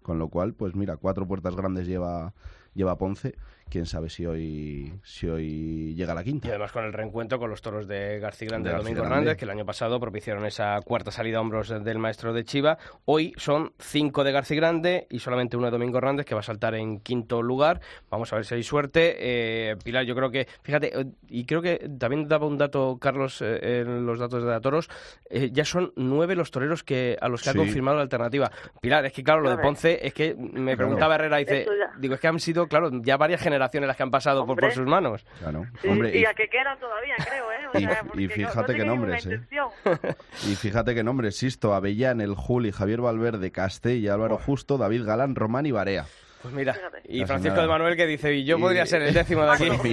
Con 0.00 0.18
lo 0.18 0.28
cual, 0.28 0.54
pues 0.54 0.74
mira, 0.74 0.96
cuatro 0.96 1.28
puertas 1.28 1.56
grandes 1.56 1.86
lleva, 1.86 2.32
lleva 2.72 2.96
Ponce. 2.96 3.36
Quién 3.70 3.86
sabe 3.86 4.10
si 4.10 4.26
hoy, 4.26 4.92
si 5.04 5.28
hoy 5.28 5.94
llega 5.94 6.12
la 6.12 6.22
Y 6.22 6.24
quinta. 6.24 6.48
además 6.48 6.72
con 6.72 6.84
el 6.84 6.92
reencuentro 6.92 7.38
con 7.38 7.50
los 7.50 7.62
toros 7.62 7.86
de 7.86 8.18
García 8.18 8.48
Grande 8.48 8.68
De 8.68 8.72
y 8.72 8.74
García 8.74 8.88
Domingo 8.88 9.02
Grande. 9.08 9.14
Hernández, 9.20 9.38
que 9.38 9.44
el 9.44 9.50
año 9.52 9.64
pasado 9.64 10.00
propiciaron 10.00 10.44
esa 10.44 10.80
cuarta 10.84 11.12
salida 11.12 11.38
a 11.38 11.40
hombros 11.40 11.68
del 11.68 11.98
maestro 12.00 12.32
de 12.32 12.42
Chiva. 12.44 12.78
Hoy 13.04 13.32
son 13.36 13.72
cinco 13.78 14.24
de 14.24 14.32
García 14.32 14.56
Grande 14.56 15.06
y 15.08 15.20
solamente 15.20 15.56
uno 15.56 15.66
de 15.66 15.70
Domingo 15.70 15.98
Hernández, 15.98 16.26
que 16.26 16.34
va 16.34 16.40
a 16.40 16.42
saltar 16.42 16.74
en 16.74 16.98
quinto 16.98 17.42
lugar. 17.42 17.80
Vamos 18.10 18.32
a 18.32 18.36
ver 18.36 18.44
si 18.44 18.56
hay 18.56 18.64
suerte. 18.64 19.14
Eh, 19.20 19.76
Pilar, 19.84 20.04
yo 20.04 20.16
creo 20.16 20.32
que, 20.32 20.48
fíjate, 20.62 21.00
eh, 21.00 21.04
y 21.28 21.44
creo 21.44 21.62
que 21.62 21.88
también 21.96 22.26
daba 22.26 22.46
un 22.48 22.58
dato, 22.58 22.98
Carlos, 23.00 23.40
eh, 23.40 23.82
en 23.82 24.04
los 24.04 24.18
datos 24.18 24.42
de 24.42 24.48
Datoros, 24.50 24.88
eh, 25.30 25.50
ya 25.52 25.64
son 25.64 25.92
nueve 25.94 26.34
los 26.34 26.50
toreros 26.50 26.82
que 26.82 27.16
a 27.20 27.28
los 27.28 27.40
que 27.42 27.50
Sí. 27.50 27.56
ha 27.56 27.60
confirmado 27.60 27.98
la 27.98 28.02
alternativa. 28.02 28.50
Pilar, 28.80 29.06
es 29.06 29.12
que 29.12 29.22
claro, 29.22 29.42
lo 29.42 29.50
de. 29.50 29.58
Ponce, 29.58 30.04
es 30.04 30.12
que 30.12 30.34
me 30.34 30.76
preguntaba 30.76 31.14
Herrera, 31.14 31.36
dice, 31.36 31.66
digo, 32.00 32.14
es 32.14 32.20
que 32.20 32.26
han 32.26 32.40
sido, 32.40 32.66
claro, 32.66 32.90
ya 33.02 33.16
varias 33.16 33.40
generaciones 33.40 33.59
las 33.88 33.96
que 33.96 34.02
han 34.02 34.10
pasado 34.10 34.46
por, 34.46 34.58
sus 34.72 34.86
manos. 34.86 35.24
Claro. 35.38 35.66
Sí, 35.82 35.88
Hombre, 35.88 36.16
y 36.16 36.22
y, 36.22 36.24
a 36.24 36.34
que 36.34 36.48
quedan 36.48 36.78
todavía, 36.78 37.14
creo, 37.18 37.52
¿eh? 37.52 37.66
O 37.74 37.78
Y- 37.78 37.82
sea, 37.82 38.00
y 38.02 38.06
porque 38.08 38.26
no- 38.26 38.34
fíjate 38.34 38.74
no 38.78 38.84
nombres, 38.96 39.26
¿eh? 39.26 39.40
y 40.50 40.54
fíjate 40.56 40.94
qué 40.94 41.02
nombres, 41.04 41.36
Sisto, 41.36 41.74
Avellán, 41.74 42.20
El 42.20 42.34
Juli, 42.34 42.72
Javier 42.72 43.00
Valverde, 43.00 43.50
Castella, 43.52 44.14
Álvaro 44.14 44.38
Justo, 44.38 44.78
David 44.78 45.04
Galán, 45.04 45.34
Román 45.34 45.66
y 45.66 45.72
Barea. 45.72 46.06
Pues 46.42 46.54
mira, 46.54 46.72
Fíjate. 46.74 47.02
y 47.04 47.24
Francisco 47.26 47.60
de 47.60 47.66
Manuel 47.68 47.96
que 47.96 48.06
dice, 48.06 48.34
y 48.34 48.44
yo 48.44 48.56
Y- 48.56 48.60
podría 48.60 48.86
ser 48.86 49.02
el 49.02 49.12
décimo 49.12 49.44
de 49.44 49.50
aquí. 49.52 49.68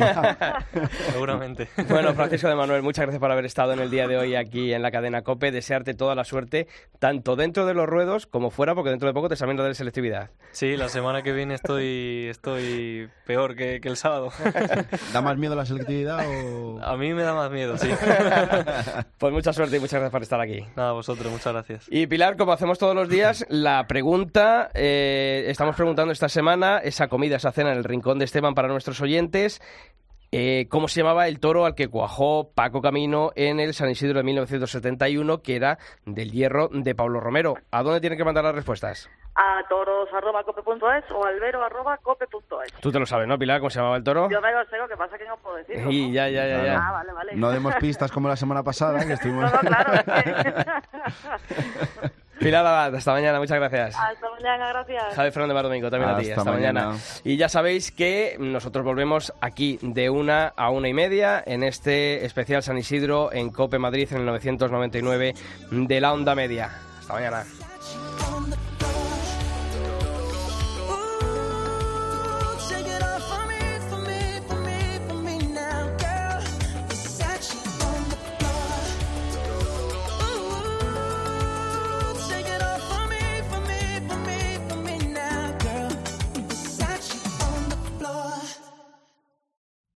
Seguramente. 1.12 1.68
bueno, 1.90 2.14
Francisco 2.14 2.48
de 2.48 2.56
Manuel, 2.56 2.82
muchas 2.84 3.04
gracias 3.04 3.20
por 3.20 3.32
haber 3.32 3.46
estado 3.46 3.74
en 3.74 3.80
el 3.80 3.90
día 3.90 4.08
de 4.08 4.18
hoy 4.18 4.36
aquí 4.36 4.74
en 4.74 4.82
la 4.82 4.92
cadena 4.92 5.22
COPE. 5.24 5.52
Desearte 5.52 5.94
toda 5.94 6.16
la 6.16 6.24
suerte, 6.24 6.68
tanto 7.00 7.36
dentro 7.36 7.66
de 7.66 7.74
los 7.74 7.86
ruedos 7.88 8.28
como 8.28 8.50
fuera, 8.50 8.76
porque 8.76 8.90
dentro 8.90 9.08
de 9.08 9.14
poco 9.14 9.28
te 9.28 9.34
examinan 9.36 9.68
de 9.68 9.74
selectividad. 9.74 10.30
Sí, 10.52 10.78
la 10.78 10.90
semana 10.90 11.22
que 11.22 11.34
viene 11.34 11.54
estoy, 11.56 12.28
estoy 12.30 13.10
peor 13.26 13.56
que, 13.56 13.80
que 13.82 13.90
el 13.90 13.98
sábado. 13.98 14.30
¿Da 15.14 15.22
más 15.22 15.38
miedo 15.38 15.56
la 15.56 15.66
selectividad 15.66 16.26
o...? 16.28 16.80
A 16.82 16.96
mí 16.98 17.14
me 17.14 17.24
da 17.24 17.34
más 17.34 17.52
miedo, 17.52 17.78
sí. 17.78 17.90
Pues 19.18 19.34
mucha 19.34 19.52
suerte 19.54 19.78
y 19.78 19.80
muchas 19.80 19.94
gracias 20.00 20.12
por 20.12 20.22
estar 20.22 20.40
aquí. 20.42 20.66
Nada, 20.76 20.92
vosotros, 20.94 21.32
muchas 21.32 21.54
gracias. 21.54 21.86
Y 21.90 22.08
Pilar, 22.08 22.38
como 22.38 22.54
hacemos 22.54 22.78
todos 22.80 22.96
los 22.96 23.10
días, 23.10 23.46
la 23.50 23.86
pregunta, 23.88 24.70
eh, 24.74 25.46
estamos 25.48 25.76
preguntando 25.76 26.14
esta 26.14 26.30
semana, 26.30 26.37
esa 26.84 27.08
comida, 27.08 27.36
esa 27.38 27.52
cena 27.52 27.72
en 27.72 27.78
el 27.78 27.84
rincón 27.84 28.20
de 28.20 28.26
Esteban 28.26 28.54
para 28.54 28.68
nuestros 28.68 29.02
oyentes, 29.02 29.62
eh, 30.32 30.68
¿cómo 30.70 30.88
se 30.90 31.00
llamaba 31.02 31.28
el 31.28 31.40
toro 31.40 31.66
al 31.66 31.74
que 31.74 31.88
cuajó 31.88 32.52
Paco 32.54 32.82
Camino 32.82 33.32
en 33.36 33.60
el 33.62 33.74
San 33.74 33.90
Isidro 33.90 34.18
de 34.20 34.24
1971, 34.24 35.42
que 35.42 35.56
era 35.56 35.78
del 36.06 36.32
hierro 36.32 36.68
de 36.72 36.94
Pablo 36.96 37.20
Romero? 37.22 37.56
¿A 37.72 37.82
dónde 37.82 38.02
tienen 38.02 38.18
que 38.18 38.26
mandar 38.26 38.44
las 38.44 38.54
respuestas? 38.56 39.10
A 39.36 39.62
toros.cope.es 39.70 41.12
o 41.12 41.26
albero.cope.es. 41.26 42.74
Tú 42.82 42.92
te 42.92 43.00
lo 43.00 43.06
sabes, 43.06 43.28
¿no, 43.28 43.38
Pilar? 43.38 43.60
¿Cómo 43.60 43.70
se 43.70 43.80
llamaba 43.80 43.96
el 43.98 44.04
toro? 44.04 44.30
Yo 44.30 44.42
me 44.42 44.52
lo 44.52 44.66
sé, 44.66 44.78
lo 44.78 44.88
que 44.88 44.98
pasa 44.98 45.16
es 45.16 45.22
que 45.22 45.28
no 45.28 45.38
puedo 45.38 45.58
decirlo. 45.58 45.92
Y 45.92 46.08
¿no? 46.08 46.14
ya, 46.14 46.28
ya, 46.30 46.48
ya, 46.48 46.66
ya. 46.66 46.88
Ah, 46.88 46.92
vale, 46.92 47.14
vale. 47.14 47.36
No 47.36 47.50
demos 47.52 47.76
pistas 47.76 48.12
como 48.12 48.28
la 48.28 48.36
semana 48.36 48.64
pasada, 48.64 49.06
que 49.06 49.14
estuvimos... 49.14 49.50
No, 49.54 49.62
no, 49.62 49.70
claro. 49.70 49.94
es 49.94 50.04
que- 50.44 52.12
Pilar 52.40 52.66
Abad, 52.66 52.96
hasta 52.96 53.12
mañana, 53.12 53.40
muchas 53.40 53.58
gracias. 53.58 53.96
Hasta 53.96 54.30
mañana, 54.30 54.70
gracias. 54.70 55.16
Javi 55.16 55.32
Fernández 55.32 55.56
Bar 55.56 55.64
Domingo, 55.64 55.90
también 55.90 56.12
a 56.12 56.18
ti. 56.18 56.30
Hasta 56.30 56.42
Hasta 56.42 56.52
mañana. 56.52 56.86
mañana. 56.88 57.04
Y 57.24 57.38
ya 57.38 57.50
sabéis 57.50 57.92
que 57.92 58.38
nosotros 58.40 58.86
volvemos 58.86 59.34
aquí 59.42 59.80
de 59.82 60.10
una 60.10 60.48
a 60.56 60.70
una 60.70 60.88
y 60.88 60.94
media 60.94 61.44
en 61.46 61.64
este 61.64 62.26
especial 62.26 62.62
San 62.64 62.78
Isidro 62.78 63.32
en 63.34 63.50
Cope 63.50 63.80
Madrid 63.80 64.08
en 64.12 64.18
el 64.20 64.26
999 64.26 65.34
de 65.72 66.02
la 66.02 66.14
onda 66.14 66.36
media. 66.36 66.70
Hasta 67.00 67.14
mañana. 67.14 67.44